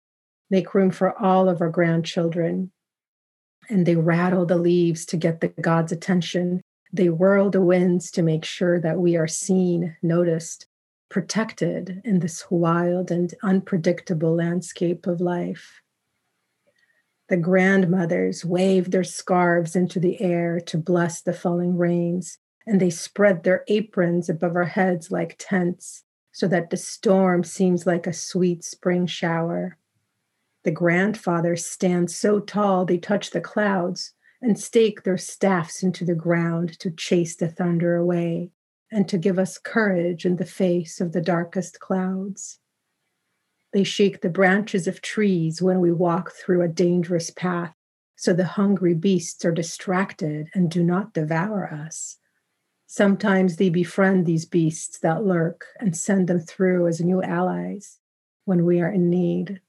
Make 0.50 0.74
room 0.74 0.90
for 0.90 1.18
all 1.18 1.48
of 1.48 1.60
our 1.60 1.68
grandchildren. 1.68 2.72
And 3.68 3.84
they 3.84 3.96
rattle 3.96 4.46
the 4.46 4.56
leaves 4.56 5.04
to 5.06 5.16
get 5.16 5.40
the 5.40 5.48
God's 5.48 5.92
attention. 5.92 6.62
They 6.92 7.10
whirl 7.10 7.50
the 7.50 7.60
winds 7.60 8.10
to 8.12 8.22
make 8.22 8.44
sure 8.44 8.80
that 8.80 8.98
we 8.98 9.16
are 9.16 9.28
seen, 9.28 9.96
noticed, 10.02 10.66
protected 11.12 12.00
in 12.06 12.20
this 12.20 12.50
wild 12.50 13.10
and 13.10 13.34
unpredictable 13.42 14.34
landscape 14.34 15.06
of 15.06 15.20
life. 15.20 15.82
The 17.28 17.36
grandmothers 17.36 18.46
waved 18.46 18.92
their 18.92 19.04
scarves 19.04 19.76
into 19.76 20.00
the 20.00 20.18
air 20.22 20.58
to 20.60 20.78
bless 20.78 21.20
the 21.20 21.34
falling 21.34 21.76
rains, 21.76 22.38
and 22.66 22.80
they 22.80 22.88
spread 22.88 23.42
their 23.44 23.62
aprons 23.68 24.30
above 24.30 24.56
our 24.56 24.64
heads 24.64 25.10
like 25.10 25.36
tents 25.38 26.02
so 26.32 26.48
that 26.48 26.70
the 26.70 26.78
storm 26.78 27.44
seems 27.44 27.86
like 27.86 28.06
a 28.06 28.14
sweet 28.14 28.64
spring 28.64 29.06
shower. 29.06 29.76
The 30.64 30.70
grandfathers 30.70 31.66
stand 31.66 32.10
so 32.10 32.40
tall 32.40 32.86
they 32.86 32.96
touch 32.96 33.32
the 33.32 33.40
clouds 33.42 34.14
and 34.40 34.58
stake 34.58 35.02
their 35.02 35.18
staffs 35.18 35.82
into 35.82 36.06
the 36.06 36.14
ground 36.14 36.78
to 36.78 36.90
chase 36.90 37.36
the 37.36 37.48
thunder 37.48 37.96
away 37.96 38.50
and 38.92 39.08
to 39.08 39.16
give 39.16 39.38
us 39.38 39.58
courage 39.58 40.26
in 40.26 40.36
the 40.36 40.44
face 40.44 41.00
of 41.00 41.12
the 41.12 41.20
darkest 41.20 41.80
clouds. 41.80 42.58
They 43.72 43.84
shake 43.84 44.20
the 44.20 44.28
branches 44.28 44.86
of 44.86 45.00
trees 45.00 45.62
when 45.62 45.80
we 45.80 45.90
walk 45.90 46.32
through 46.32 46.60
a 46.60 46.68
dangerous 46.68 47.30
path, 47.30 47.74
so 48.16 48.34
the 48.34 48.44
hungry 48.44 48.92
beasts 48.92 49.44
are 49.46 49.52
distracted 49.52 50.48
and 50.54 50.70
do 50.70 50.84
not 50.84 51.14
devour 51.14 51.72
us. 51.72 52.18
Sometimes 52.86 53.56
they 53.56 53.70
befriend 53.70 54.26
these 54.26 54.44
beasts 54.44 54.98
that 54.98 55.24
lurk 55.24 55.64
and 55.80 55.96
send 55.96 56.28
them 56.28 56.40
through 56.40 56.86
as 56.86 57.00
new 57.00 57.22
allies 57.22 57.98
when 58.44 58.66
we 58.66 58.82
are 58.82 58.90
in 58.90 59.08
need. 59.08 59.62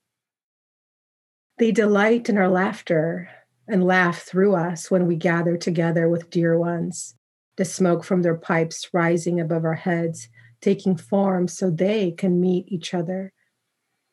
They 1.58 1.72
delight 1.72 2.28
in 2.28 2.38
our 2.38 2.50
laughter 2.50 3.30
and 3.70 3.86
laugh 3.86 4.24
through 4.24 4.56
us 4.56 4.92
when 4.92 5.08
we 5.08 5.16
gather 5.16 5.56
together 5.56 6.10
with 6.10 6.30
dear 6.30 6.60
ones 6.60 7.16
the 7.58 7.66
smoke 7.66 8.04
from 8.04 8.22
their 8.22 8.36
pipes 8.36 8.90
rising 8.94 9.40
above 9.40 9.66
our 9.66 9.76
heads, 9.76 10.30
taking 10.62 10.96
form 10.96 11.48
so 11.48 11.70
they 11.70 12.12
can 12.12 12.40
meet 12.40 12.66
each 12.68 12.94
other, 12.94 13.32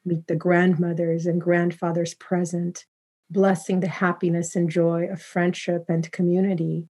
meet 0.05 0.27
the 0.27 0.37
grandmothers 0.37 1.27
and 1.27 1.41
grandfathers 1.41 2.15
present, 2.15 2.85
blessing 3.31 3.81
the 3.81 3.89
happiness 3.89 4.57
and 4.57 4.69
joy 4.69 5.07
of 5.11 5.23
friendship 5.23 5.85
and 5.89 6.11
community, 6.13 6.89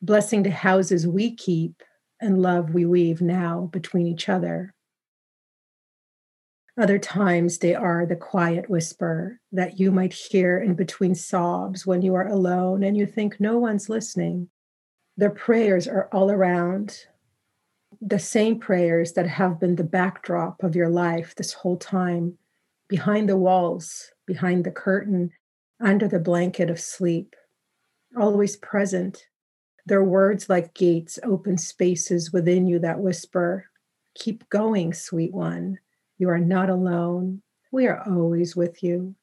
blessing 0.00 0.42
the 0.42 0.50
houses 0.50 1.06
we 1.06 1.34
keep 1.34 1.82
and 2.20 2.40
love 2.40 2.70
we 2.70 2.86
weave 2.86 3.20
now 3.20 3.68
between 3.72 4.06
each 4.06 4.28
other. 4.28 4.72
Other 6.78 6.98
times, 6.98 7.58
they 7.58 7.74
are 7.74 8.04
the 8.04 8.16
quiet 8.16 8.68
whisper 8.68 9.40
that 9.52 9.80
you 9.80 9.90
might 9.90 10.12
hear 10.12 10.58
in 10.58 10.74
between 10.74 11.14
sobs 11.14 11.86
when 11.86 12.02
you 12.02 12.14
are 12.14 12.26
alone 12.26 12.82
and 12.82 12.96
you 12.96 13.06
think 13.06 13.40
no 13.40 13.58
one's 13.58 13.88
listening 13.88 14.50
their 15.16 15.30
prayers 15.30 15.88
are 15.88 16.08
all 16.12 16.30
around 16.30 17.06
the 18.00 18.18
same 18.18 18.58
prayers 18.58 19.14
that 19.14 19.26
have 19.26 19.58
been 19.58 19.76
the 19.76 19.84
backdrop 19.84 20.62
of 20.62 20.76
your 20.76 20.88
life 20.88 21.34
this 21.34 21.52
whole 21.52 21.78
time, 21.78 22.36
behind 22.88 23.28
the 23.28 23.36
walls, 23.36 24.10
behind 24.26 24.64
the 24.64 24.70
curtain, 24.70 25.30
under 25.80 26.06
the 26.06 26.18
blanket 26.18 26.68
of 26.70 26.80
sleep, 26.80 27.34
always 28.16 28.56
present, 28.56 29.26
Their 29.86 30.02
words 30.02 30.48
like 30.48 30.74
gates 30.74 31.18
open 31.22 31.56
spaces 31.56 32.32
within 32.32 32.66
you 32.66 32.80
that 32.80 32.98
whisper, 32.98 33.66
Keep 34.14 34.48
going, 34.48 34.92
sweet 34.94 35.32
one. 35.32 35.78
You 36.18 36.28
are 36.30 36.38
not 36.38 36.70
alone. 36.70 37.42
We 37.70 37.86
are 37.86 38.02
always 38.08 38.56
with 38.56 38.82
you. 38.82 39.14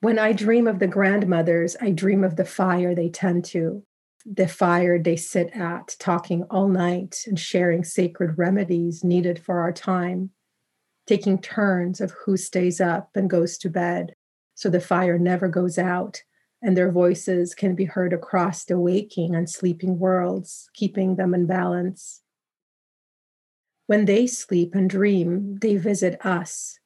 When 0.00 0.18
I 0.18 0.32
dream 0.32 0.68
of 0.68 0.78
the 0.78 0.86
grandmothers, 0.86 1.76
I 1.80 1.90
dream 1.90 2.22
of 2.22 2.36
the 2.36 2.44
fire 2.44 2.94
they 2.94 3.08
tend 3.08 3.44
to, 3.46 3.82
the 4.26 4.48
fire 4.48 4.98
they 4.98 5.16
sit 5.16 5.50
at, 5.54 5.96
talking 5.98 6.44
all 6.50 6.68
night 6.68 7.24
and 7.26 7.38
sharing 7.38 7.84
sacred 7.84 8.36
remedies 8.36 9.04
needed 9.04 9.38
for 9.38 9.60
our 9.60 9.72
time, 9.72 10.30
taking 11.06 11.40
turns 11.40 12.00
of 12.00 12.12
who 12.24 12.36
stays 12.36 12.80
up 12.80 13.10
and 13.14 13.30
goes 13.30 13.58
to 13.58 13.70
bed 13.70 14.14
so 14.54 14.68
the 14.68 14.80
fire 14.80 15.18
never 15.18 15.46
goes 15.46 15.78
out 15.78 16.22
and 16.60 16.76
their 16.76 16.90
voices 16.90 17.54
can 17.54 17.76
be 17.76 17.84
heard 17.84 18.12
across 18.12 18.64
the 18.64 18.78
waking 18.78 19.36
and 19.36 19.48
sleeping 19.48 20.00
worlds, 20.00 20.68
keeping 20.74 21.14
them 21.14 21.32
in 21.32 21.46
balance. 21.46 22.22
When 23.86 24.06
they 24.06 24.26
sleep 24.26 24.74
and 24.74 24.90
dream, 24.90 25.58
they 25.60 25.76
visit 25.76 26.24
us, 26.26 26.80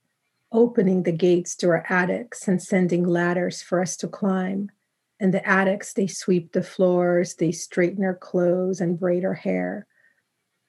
opening 0.52 1.04
the 1.04 1.12
gates 1.12 1.56
to 1.56 1.70
our 1.70 1.86
attics 1.88 2.46
and 2.46 2.62
sending 2.62 3.06
ladders 3.06 3.62
for 3.62 3.80
us 3.80 3.96
to 3.96 4.08
climb. 4.08 4.70
In 5.22 5.30
the 5.30 5.48
attics, 5.48 5.92
they 5.92 6.08
sweep 6.08 6.50
the 6.50 6.64
floors, 6.64 7.36
they 7.36 7.52
straighten 7.52 8.02
our 8.02 8.16
clothes 8.16 8.80
and 8.80 8.98
braid 8.98 9.24
our 9.24 9.34
hair. 9.34 9.86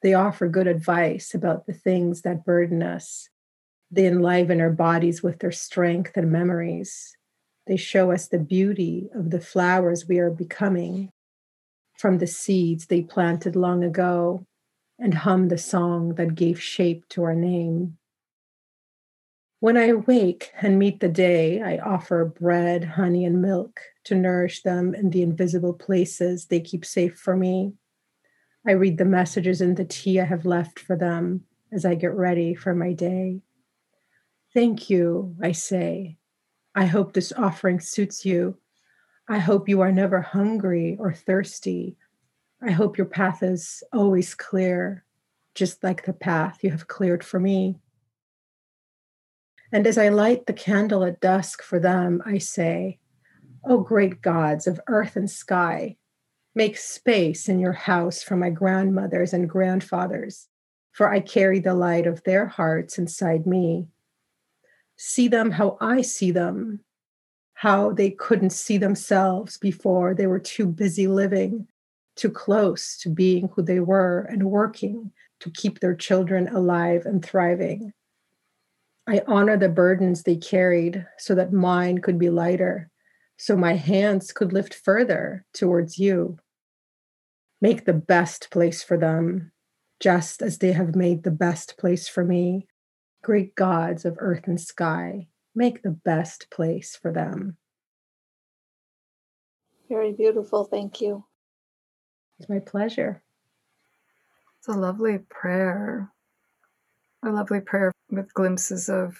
They 0.00 0.14
offer 0.14 0.46
good 0.46 0.68
advice 0.68 1.34
about 1.34 1.66
the 1.66 1.72
things 1.72 2.22
that 2.22 2.44
burden 2.44 2.80
us. 2.80 3.28
They 3.90 4.06
enliven 4.06 4.60
our 4.60 4.70
bodies 4.70 5.24
with 5.24 5.40
their 5.40 5.50
strength 5.50 6.12
and 6.16 6.30
memories. 6.30 7.16
They 7.66 7.76
show 7.76 8.12
us 8.12 8.28
the 8.28 8.38
beauty 8.38 9.08
of 9.12 9.30
the 9.30 9.40
flowers 9.40 10.06
we 10.06 10.20
are 10.20 10.30
becoming 10.30 11.10
from 11.98 12.18
the 12.18 12.28
seeds 12.28 12.86
they 12.86 13.02
planted 13.02 13.56
long 13.56 13.82
ago 13.82 14.46
and 15.00 15.14
hum 15.14 15.48
the 15.48 15.58
song 15.58 16.14
that 16.14 16.36
gave 16.36 16.62
shape 16.62 17.08
to 17.08 17.24
our 17.24 17.34
name. 17.34 17.98
When 19.64 19.78
I 19.78 19.86
awake 19.86 20.52
and 20.60 20.78
meet 20.78 21.00
the 21.00 21.08
day, 21.08 21.62
I 21.62 21.78
offer 21.78 22.26
bread, 22.26 22.84
honey, 22.84 23.24
and 23.24 23.40
milk 23.40 23.80
to 24.04 24.14
nourish 24.14 24.62
them 24.62 24.94
in 24.94 25.08
the 25.08 25.22
invisible 25.22 25.72
places 25.72 26.44
they 26.44 26.60
keep 26.60 26.84
safe 26.84 27.16
for 27.16 27.34
me. 27.34 27.72
I 28.66 28.72
read 28.72 28.98
the 28.98 29.06
messages 29.06 29.62
in 29.62 29.76
the 29.76 29.86
tea 29.86 30.20
I 30.20 30.26
have 30.26 30.44
left 30.44 30.78
for 30.78 30.98
them 30.98 31.44
as 31.72 31.86
I 31.86 31.94
get 31.94 32.12
ready 32.12 32.54
for 32.54 32.74
my 32.74 32.92
day. 32.92 33.40
Thank 34.52 34.90
you, 34.90 35.34
I 35.42 35.52
say, 35.52 36.18
I 36.74 36.84
hope 36.84 37.14
this 37.14 37.32
offering 37.32 37.80
suits 37.80 38.26
you. 38.26 38.58
I 39.30 39.38
hope 39.38 39.66
you 39.66 39.80
are 39.80 39.92
never 39.92 40.20
hungry 40.20 40.94
or 41.00 41.14
thirsty. 41.14 41.96
I 42.60 42.70
hope 42.70 42.98
your 42.98 43.06
path 43.06 43.42
is 43.42 43.82
always 43.94 44.34
clear, 44.34 45.06
just 45.54 45.82
like 45.82 46.04
the 46.04 46.12
path 46.12 46.58
you 46.60 46.70
have 46.70 46.86
cleared 46.86 47.24
for 47.24 47.40
me. 47.40 47.78
And 49.74 49.86
as 49.86 49.98
I 49.98 50.08
light 50.08 50.46
the 50.46 50.54
candle 50.54 51.04
at 51.04 51.20
dusk 51.20 51.62
for 51.62 51.78
them, 51.78 52.22
I 52.24 52.38
say, 52.38 53.00
O 53.66 53.74
oh, 53.74 53.80
great 53.80 54.22
gods 54.22 54.66
of 54.66 54.80
earth 54.86 55.16
and 55.16 55.30
sky, 55.30 55.96
make 56.54 56.78
space 56.78 57.48
in 57.48 57.58
your 57.58 57.72
house 57.72 58.22
for 58.22 58.36
my 58.36 58.48
grandmothers 58.48 59.34
and 59.34 59.50
grandfathers, 59.50 60.48
for 60.92 61.10
I 61.10 61.20
carry 61.20 61.58
the 61.58 61.74
light 61.74 62.06
of 62.06 62.22
their 62.22 62.46
hearts 62.46 62.96
inside 62.96 63.46
me 63.46 63.88
see 64.96 65.28
them 65.28 65.50
how 65.50 65.76
I 65.80 66.02
see 66.02 66.30
them, 66.30 66.80
how 67.54 67.92
they 67.92 68.10
couldn't 68.10 68.50
see 68.50 68.78
themselves 68.78 69.58
before 69.58 70.14
they 70.14 70.26
were 70.26 70.38
too 70.38 70.66
busy 70.66 71.06
living, 71.06 71.66
too 72.16 72.30
close 72.30 72.96
to 72.98 73.08
being 73.08 73.48
who 73.54 73.62
they 73.62 73.80
were 73.80 74.20
and 74.30 74.50
working 74.50 75.12
to 75.40 75.50
keep 75.50 75.80
their 75.80 75.94
children 75.94 76.48
alive 76.48 77.06
and 77.06 77.24
thriving. 77.24 77.92
I 79.06 79.22
honor 79.26 79.56
the 79.56 79.68
burdens 79.68 80.22
they 80.22 80.36
carried 80.36 81.06
so 81.18 81.34
that 81.34 81.52
mine 81.52 81.98
could 81.98 82.18
be 82.18 82.30
lighter, 82.30 82.90
so 83.36 83.56
my 83.56 83.74
hands 83.74 84.32
could 84.32 84.52
lift 84.52 84.74
further 84.74 85.44
towards 85.52 85.98
you. 85.98 86.38
Make 87.60 87.84
the 87.84 87.92
best 87.92 88.50
place 88.50 88.82
for 88.82 88.96
them, 88.96 89.52
just 90.00 90.42
as 90.42 90.58
they 90.58 90.72
have 90.72 90.96
made 90.96 91.22
the 91.22 91.30
best 91.30 91.76
place 91.78 92.08
for 92.08 92.24
me 92.24 92.66
great 93.24 93.54
gods 93.54 94.04
of 94.04 94.16
earth 94.18 94.46
and 94.46 94.60
sky, 94.60 95.26
make 95.54 95.82
the 95.82 95.90
best 95.90 96.50
place 96.50 96.94
for 96.94 97.10
them. 97.10 97.56
Very 99.88 100.12
beautiful. 100.12 100.64
Thank 100.64 101.00
you. 101.00 101.24
It's 102.38 102.48
my 102.48 102.58
pleasure. 102.58 103.22
It's 104.58 104.68
a 104.68 104.72
lovely 104.72 105.18
prayer. 105.18 106.12
A 107.24 107.30
lovely 107.30 107.60
prayer 107.60 107.92
with 108.14 108.34
glimpses 108.34 108.88
of 108.88 109.18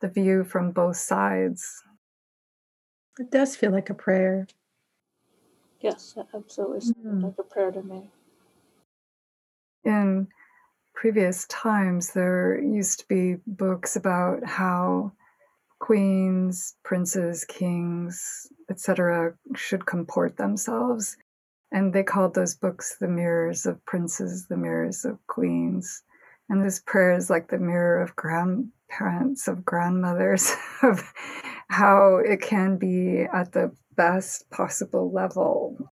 the 0.00 0.08
view 0.08 0.44
from 0.44 0.70
both 0.70 0.96
sides. 0.96 1.82
It 3.18 3.30
does 3.30 3.56
feel 3.56 3.70
like 3.70 3.90
a 3.90 3.94
prayer. 3.94 4.46
Yes, 5.80 6.16
absolutely. 6.34 6.92
Mm. 7.04 7.22
Like 7.22 7.38
a 7.38 7.42
prayer 7.42 7.70
to 7.70 7.82
me. 7.82 8.10
In 9.84 10.28
previous 10.94 11.46
times, 11.48 12.12
there 12.12 12.60
used 12.60 13.00
to 13.00 13.08
be 13.08 13.36
books 13.46 13.94
about 13.94 14.44
how 14.44 15.12
queens, 15.78 16.76
princes, 16.82 17.44
kings, 17.44 18.46
etc., 18.70 19.34
should 19.54 19.84
comport 19.84 20.36
themselves. 20.36 21.16
And 21.70 21.92
they 21.92 22.02
called 22.02 22.34
those 22.34 22.54
books 22.54 22.96
the 22.96 23.08
mirrors 23.08 23.66
of 23.66 23.84
princes, 23.84 24.46
the 24.46 24.56
mirrors 24.56 25.04
of 25.04 25.18
queens. 25.26 26.02
And 26.48 26.64
this 26.64 26.80
prayer 26.80 27.16
is 27.16 27.30
like 27.30 27.48
the 27.48 27.58
mirror 27.58 28.02
of 28.02 28.16
grandparents, 28.16 29.48
of 29.48 29.64
grandmothers, 29.64 30.52
of 30.82 31.12
how 31.68 32.16
it 32.16 32.40
can 32.40 32.76
be 32.76 33.26
at 33.32 33.52
the 33.52 33.72
best 33.96 34.50
possible 34.50 35.10
level. 35.12 35.90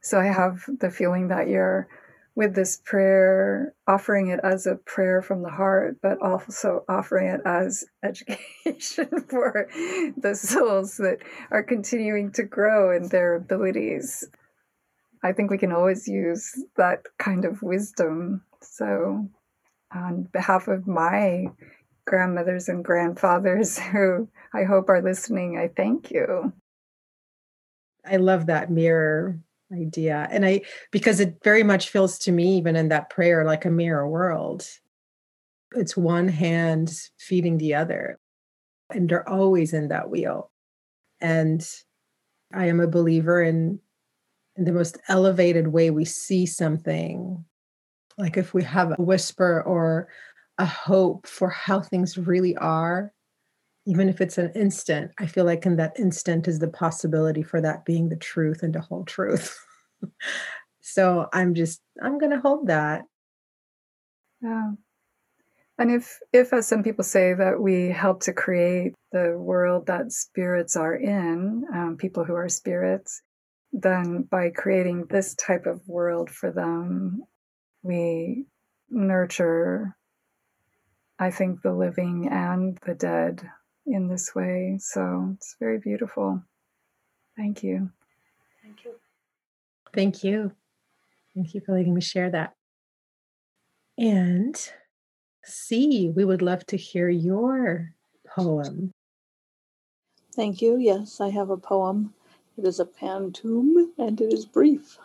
So 0.00 0.20
I 0.20 0.26
have 0.26 0.64
the 0.80 0.90
feeling 0.90 1.28
that 1.28 1.48
you're 1.48 1.88
with 2.36 2.54
this 2.54 2.80
prayer, 2.84 3.74
offering 3.86 4.28
it 4.28 4.40
as 4.42 4.66
a 4.66 4.74
prayer 4.74 5.22
from 5.22 5.42
the 5.42 5.50
heart, 5.50 5.98
but 6.02 6.20
also 6.20 6.84
offering 6.88 7.28
it 7.28 7.40
as 7.44 7.84
education 8.02 9.08
for 9.28 9.68
the 10.16 10.34
souls 10.34 10.96
that 10.96 11.18
are 11.50 11.62
continuing 11.62 12.32
to 12.32 12.42
grow 12.42 12.94
in 12.94 13.08
their 13.08 13.36
abilities. 13.36 14.24
I 15.24 15.32
think 15.32 15.50
we 15.50 15.58
can 15.58 15.72
always 15.72 16.06
use 16.06 16.52
that 16.76 17.06
kind 17.18 17.46
of 17.46 17.62
wisdom. 17.62 18.42
So, 18.60 19.26
on 19.92 20.28
behalf 20.32 20.68
of 20.68 20.86
my 20.86 21.46
grandmothers 22.06 22.68
and 22.68 22.84
grandfathers 22.84 23.78
who 23.92 24.28
I 24.52 24.64
hope 24.64 24.90
are 24.90 25.02
listening, 25.02 25.58
I 25.58 25.68
thank 25.68 26.10
you. 26.10 26.52
I 28.06 28.16
love 28.16 28.46
that 28.46 28.70
mirror 28.70 29.40
idea. 29.72 30.28
And 30.30 30.44
I, 30.44 30.60
because 30.90 31.20
it 31.20 31.38
very 31.42 31.62
much 31.62 31.88
feels 31.88 32.18
to 32.20 32.32
me, 32.32 32.58
even 32.58 32.76
in 32.76 32.90
that 32.90 33.08
prayer, 33.08 33.44
like 33.44 33.64
a 33.64 33.70
mirror 33.70 34.06
world. 34.06 34.68
It's 35.74 35.96
one 35.96 36.28
hand 36.28 36.92
feeding 37.18 37.58
the 37.58 37.74
other, 37.74 38.20
and 38.90 39.08
they're 39.08 39.28
always 39.28 39.72
in 39.72 39.88
that 39.88 40.10
wheel. 40.10 40.50
And 41.20 41.66
I 42.52 42.66
am 42.66 42.78
a 42.78 42.86
believer 42.86 43.42
in, 43.42 43.80
the 44.56 44.72
most 44.72 44.98
elevated 45.08 45.68
way 45.68 45.90
we 45.90 46.04
see 46.04 46.46
something. 46.46 47.44
Like 48.16 48.36
if 48.36 48.54
we 48.54 48.62
have 48.62 48.92
a 48.92 49.02
whisper 49.02 49.62
or 49.62 50.08
a 50.58 50.66
hope 50.66 51.26
for 51.26 51.48
how 51.48 51.80
things 51.80 52.16
really 52.16 52.56
are, 52.56 53.12
even 53.86 54.08
if 54.08 54.20
it's 54.20 54.38
an 54.38 54.52
instant, 54.54 55.10
I 55.18 55.26
feel 55.26 55.44
like 55.44 55.66
in 55.66 55.76
that 55.76 55.98
instant 55.98 56.48
is 56.48 56.58
the 56.58 56.68
possibility 56.68 57.42
for 57.42 57.60
that 57.60 57.84
being 57.84 58.08
the 58.08 58.16
truth 58.16 58.62
and 58.62 58.74
the 58.74 58.80
whole 58.80 59.04
truth. 59.04 59.58
so 60.80 61.28
I'm 61.32 61.54
just, 61.54 61.82
I'm 62.02 62.18
going 62.18 62.32
to 62.32 62.40
hold 62.40 62.68
that. 62.68 63.02
Yeah. 64.40 64.72
And 65.76 65.90
if, 65.90 66.20
if, 66.32 66.52
as 66.52 66.68
some 66.68 66.84
people 66.84 67.02
say, 67.02 67.34
that 67.34 67.60
we 67.60 67.88
help 67.88 68.22
to 68.22 68.32
create 68.32 68.94
the 69.10 69.36
world 69.36 69.86
that 69.86 70.12
spirits 70.12 70.76
are 70.76 70.94
in, 70.94 71.64
um, 71.74 71.96
people 71.98 72.24
who 72.24 72.34
are 72.34 72.48
spirits, 72.48 73.22
then 73.74 74.22
by 74.22 74.50
creating 74.50 75.06
this 75.06 75.34
type 75.34 75.66
of 75.66 75.86
world 75.88 76.30
for 76.30 76.52
them, 76.52 77.24
we 77.82 78.46
nurture, 78.88 79.96
I 81.18 81.32
think, 81.32 81.60
the 81.60 81.72
living 81.72 82.28
and 82.30 82.78
the 82.86 82.94
dead 82.94 83.42
in 83.84 84.06
this 84.06 84.32
way. 84.32 84.78
So 84.80 85.34
it's 85.34 85.56
very 85.58 85.78
beautiful. 85.78 86.40
Thank 87.36 87.64
you. 87.64 87.90
Thank 88.62 88.84
you. 88.84 88.92
Thank 89.92 90.22
you. 90.22 90.52
Thank 91.34 91.54
you 91.54 91.60
for 91.66 91.76
letting 91.76 91.94
me 91.94 92.00
share 92.00 92.30
that. 92.30 92.54
And 93.98 94.56
C, 95.42 96.12
we 96.14 96.24
would 96.24 96.42
love 96.42 96.64
to 96.66 96.76
hear 96.76 97.08
your 97.08 97.92
poem. 98.28 98.92
Thank 100.36 100.62
you. 100.62 100.76
Yes, 100.78 101.20
I 101.20 101.30
have 101.30 101.50
a 101.50 101.56
poem 101.56 102.14
It 102.56 102.64
is 102.64 102.78
a 102.78 102.84
pantoum 102.84 103.92
and 103.98 104.20
it 104.20 104.32
is 104.32 104.46
brief. 104.46 105.00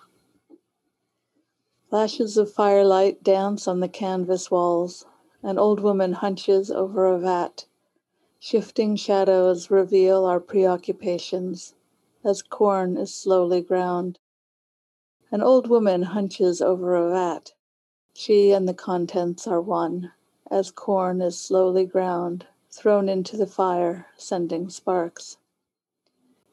Flashes 1.90 2.38
of 2.38 2.52
firelight 2.52 3.24
dance 3.24 3.68
on 3.68 3.80
the 3.80 3.90
canvas 3.90 4.52
walls. 4.52 5.06
An 5.42 5.58
old 5.58 5.80
woman 5.80 6.14
hunches 6.14 6.70
over 6.70 7.08
a 7.08 7.18
vat. 7.18 7.66
Shifting 8.40 8.96
shadows 8.96 9.72
reveal 9.72 10.26
our 10.26 10.40
preoccupations 10.40 11.74
as 12.24 12.44
corn 12.44 12.98
is 12.98 13.16
slowly 13.16 13.62
ground. 13.62 14.20
An 15.32 15.42
old 15.42 15.68
woman 15.68 16.04
hunches 16.04 16.62
over 16.62 16.96
a 16.96 17.10
vat. 17.10 17.54
She 18.14 18.52
and 18.52 18.68
the 18.68 18.76
contents 18.76 19.48
are 19.48 19.62
one, 19.62 20.12
as 20.52 20.70
corn 20.70 21.20
is 21.20 21.40
slowly 21.40 21.86
ground, 21.86 22.46
thrown 22.70 23.10
into 23.10 23.38
the 23.38 23.48
fire, 23.48 24.08
sending 24.18 24.70
sparks. 24.70 25.38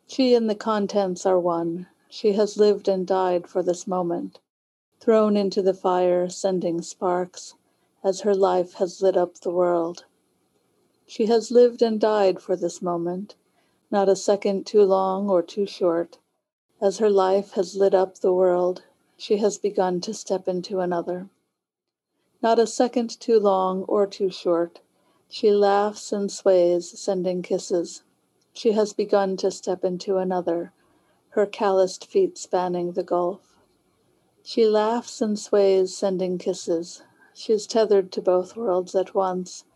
She 0.06 0.34
and 0.34 0.48
the 0.48 0.54
contents 0.54 1.26
are 1.26 1.40
one. 1.40 1.88
She 2.08 2.32
has 2.32 2.56
lived 2.56 2.88
and 2.88 3.06
died 3.06 3.48
for 3.48 3.62
this 3.62 3.86
moment 3.86 4.38
thrown 5.06 5.36
into 5.36 5.62
the 5.62 5.74
fire, 5.74 6.28
sending 6.28 6.82
sparks, 6.82 7.54
as 8.02 8.22
her 8.22 8.34
life 8.34 8.74
has 8.74 9.02
lit 9.02 9.16
up 9.16 9.38
the 9.38 9.50
world. 9.50 10.04
She 11.06 11.26
has 11.26 11.50
lived 11.50 11.82
and 11.82 12.00
died 12.00 12.40
for 12.40 12.56
this 12.56 12.82
moment, 12.82 13.36
not 13.90 14.08
a 14.08 14.16
second 14.16 14.66
too 14.66 14.82
long 14.82 15.28
or 15.28 15.42
too 15.42 15.66
short. 15.66 16.18
As 16.80 16.98
her 16.98 17.10
life 17.10 17.52
has 17.52 17.76
lit 17.76 17.94
up 17.94 18.18
the 18.18 18.32
world, 18.32 18.82
she 19.16 19.36
has 19.36 19.58
begun 19.58 20.00
to 20.00 20.12
step 20.14 20.48
into 20.48 20.80
another. 20.80 21.28
Not 22.42 22.58
a 22.58 22.66
second 22.66 23.20
too 23.20 23.38
long 23.38 23.84
or 23.84 24.06
too 24.06 24.30
short. 24.30 24.80
She 25.28 25.52
laughs 25.52 26.12
and 26.12 26.30
sways, 26.32 26.98
sending 26.98 27.42
kisses. 27.42 28.02
She 28.56 28.72
has 28.72 28.94
begun 28.94 29.36
to 29.36 29.50
step 29.50 29.84
into 29.84 30.16
another, 30.16 30.72
her 31.32 31.44
calloused 31.44 32.06
feet 32.06 32.38
spanning 32.38 32.92
the 32.92 33.02
gulf. 33.02 33.58
She 34.42 34.66
laughs 34.66 35.20
and 35.20 35.38
sways, 35.38 35.94
sending 35.94 36.38
kisses. 36.38 37.02
She 37.34 37.52
is 37.52 37.66
tethered 37.66 38.10
to 38.12 38.22
both 38.22 38.56
worlds 38.56 38.94
at 38.94 39.14
once, 39.14 39.66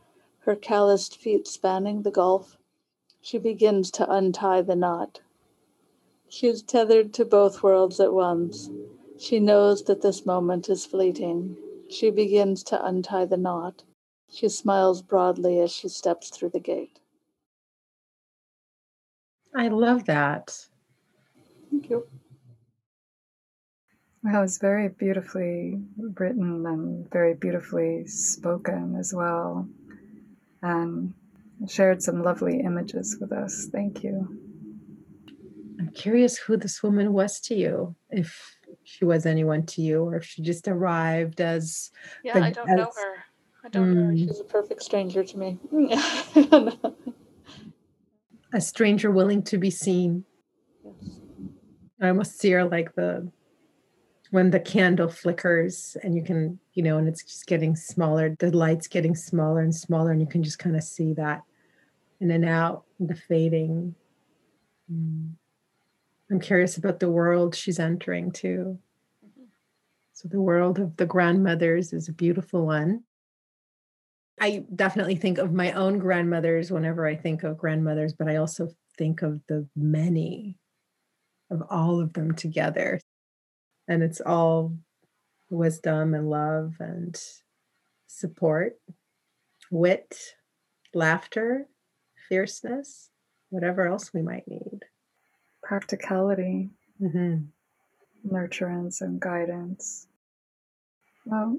her 0.40 0.56
calloused 0.56 1.18
feet 1.18 1.46
spanning 1.46 2.02
the 2.02 2.10
gulf. 2.10 2.56
She 3.20 3.36
begins 3.36 3.90
to 3.90 4.10
untie 4.10 4.62
the 4.62 4.76
knot. 4.76 5.20
She 6.30 6.46
is 6.46 6.62
tethered 6.62 7.12
to 7.14 7.26
both 7.26 7.62
worlds 7.62 8.00
at 8.00 8.14
once. 8.14 8.70
She 9.18 9.40
knows 9.40 9.82
that 9.84 10.00
this 10.00 10.24
moment 10.24 10.70
is 10.70 10.86
fleeting. 10.86 11.58
She 11.90 12.10
begins 12.10 12.62
to 12.64 12.82
untie 12.82 13.26
the 13.26 13.36
knot. 13.36 13.82
She 14.30 14.48
smiles 14.48 15.02
broadly 15.02 15.58
as 15.60 15.70
she 15.70 15.88
steps 15.88 16.30
through 16.30 16.50
the 16.50 16.60
gate. 16.60 16.99
I 19.54 19.68
love 19.68 20.06
that. 20.06 20.56
Thank 21.70 21.90
you. 21.90 22.06
Well, 24.22 24.42
it's 24.42 24.58
very 24.58 24.88
beautifully 24.88 25.80
written 25.96 26.66
and 26.66 27.10
very 27.10 27.34
beautifully 27.34 28.06
spoken 28.06 28.96
as 28.98 29.14
well. 29.14 29.66
And 30.62 31.14
shared 31.68 32.02
some 32.02 32.22
lovely 32.22 32.60
images 32.60 33.16
with 33.20 33.32
us. 33.32 33.68
Thank 33.72 34.02
you. 34.02 34.38
I'm 35.78 35.90
curious 35.94 36.36
who 36.36 36.56
this 36.56 36.82
woman 36.82 37.12
was 37.12 37.40
to 37.40 37.54
you, 37.54 37.96
if 38.10 38.56
she 38.84 39.04
was 39.04 39.24
anyone 39.24 39.64
to 39.66 39.82
you, 39.82 40.02
or 40.02 40.16
if 40.16 40.24
she 40.24 40.42
just 40.42 40.68
arrived 40.68 41.40
as. 41.40 41.90
Yeah, 42.22 42.34
the, 42.34 42.44
I 42.44 42.50
don't 42.50 42.68
as, 42.68 42.76
know 42.76 42.92
her. 42.94 43.24
I 43.64 43.68
don't 43.70 43.86
mm, 43.86 43.94
know 43.94 44.04
her. 44.04 44.10
Hmm. 44.10 44.16
She's 44.16 44.40
a 44.40 44.44
perfect 44.44 44.82
stranger 44.82 45.24
to 45.24 45.38
me. 45.38 45.58
a 48.52 48.60
stranger 48.60 49.10
willing 49.10 49.42
to 49.44 49.58
be 49.58 49.70
seen. 49.70 50.24
Yes. 50.84 51.20
I 52.00 52.08
almost 52.08 52.38
see 52.38 52.50
her 52.52 52.64
like 52.64 52.94
the 52.94 53.30
when 54.30 54.50
the 54.50 54.60
candle 54.60 55.08
flickers 55.08 55.96
and 56.02 56.14
you 56.14 56.22
can 56.22 56.58
you 56.74 56.82
know 56.82 56.98
and 56.98 57.08
it's 57.08 57.22
just 57.22 57.46
getting 57.46 57.76
smaller 57.76 58.34
the 58.38 58.50
light's 58.56 58.86
getting 58.86 59.14
smaller 59.14 59.60
and 59.60 59.74
smaller 59.74 60.12
and 60.12 60.20
you 60.20 60.26
can 60.26 60.42
just 60.42 60.58
kind 60.58 60.76
of 60.76 60.82
see 60.82 61.12
that 61.12 61.42
in 62.20 62.30
and 62.30 62.44
out 62.44 62.84
the 63.00 63.14
fading 63.14 63.94
mm. 64.90 65.30
i'm 66.30 66.40
curious 66.40 66.76
about 66.76 67.00
the 67.00 67.10
world 67.10 67.54
she's 67.54 67.78
entering 67.78 68.30
too 68.30 68.78
mm-hmm. 69.24 69.44
so 70.12 70.28
the 70.28 70.40
world 70.40 70.78
of 70.78 70.96
the 70.96 71.06
grandmothers 71.06 71.92
is 71.92 72.08
a 72.08 72.12
beautiful 72.12 72.66
one 72.66 73.02
i 74.40 74.64
definitely 74.74 75.16
think 75.16 75.38
of 75.38 75.52
my 75.52 75.72
own 75.72 75.98
grandmothers 75.98 76.70
whenever 76.70 77.06
i 77.06 77.14
think 77.14 77.42
of 77.42 77.58
grandmothers 77.58 78.12
but 78.12 78.28
i 78.28 78.36
also 78.36 78.68
think 78.98 79.22
of 79.22 79.40
the 79.48 79.66
many 79.76 80.56
of 81.50 81.62
all 81.70 82.00
of 82.00 82.12
them 82.12 82.34
together 82.34 83.00
and 83.88 84.02
it's 84.02 84.20
all 84.20 84.72
wisdom 85.50 86.14
and 86.14 86.30
love 86.30 86.74
and 86.78 87.20
support, 88.06 88.76
wit, 89.70 90.16
laughter, 90.94 91.66
fierceness, 92.28 93.10
whatever 93.50 93.86
else 93.86 94.12
we 94.14 94.22
might 94.22 94.46
need. 94.46 94.80
Practicality, 95.62 96.70
mm-hmm. 97.00 98.32
nurturance, 98.32 99.00
and 99.00 99.20
guidance. 99.20 100.06
Well, 101.24 101.58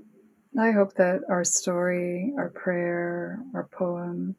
I 0.59 0.71
hope 0.71 0.93
that 0.95 1.21
our 1.29 1.43
story, 1.43 2.33
our 2.37 2.49
prayer, 2.49 3.39
our 3.53 3.67
poem 3.71 4.35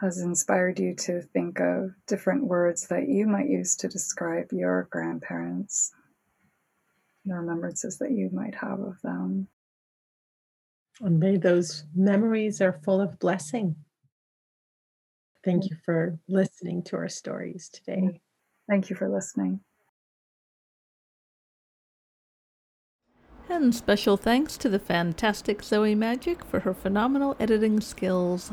has 0.00 0.18
inspired 0.18 0.80
you 0.80 0.94
to 0.96 1.22
think 1.22 1.60
of 1.60 1.92
different 2.08 2.44
words 2.44 2.88
that 2.88 3.08
you 3.08 3.26
might 3.26 3.48
use 3.48 3.76
to 3.76 3.88
describe 3.88 4.52
your 4.52 4.88
grandparents 4.90 5.92
the 7.24 7.34
remembrances 7.34 7.98
that 7.98 8.10
you 8.10 8.30
might 8.32 8.54
have 8.54 8.80
of 8.80 9.00
them. 9.02 9.46
And 11.00 11.20
may 11.20 11.36
those 11.36 11.84
memories 11.94 12.60
are 12.60 12.80
full 12.84 13.00
of 13.00 13.18
blessing. 13.18 13.76
Thank 15.44 15.70
you 15.70 15.76
for 15.84 16.18
listening 16.28 16.82
to 16.84 16.96
our 16.96 17.08
stories 17.08 17.68
today. 17.68 18.20
Thank 18.68 18.90
you 18.90 18.96
for 18.96 19.08
listening. 19.08 19.60
And 23.52 23.74
special 23.74 24.16
thanks 24.16 24.56
to 24.56 24.70
the 24.70 24.78
fantastic 24.78 25.62
Zoe 25.62 25.94
Magic 25.94 26.42
for 26.42 26.60
her 26.60 26.72
phenomenal 26.72 27.36
editing 27.38 27.82
skills. 27.82 28.50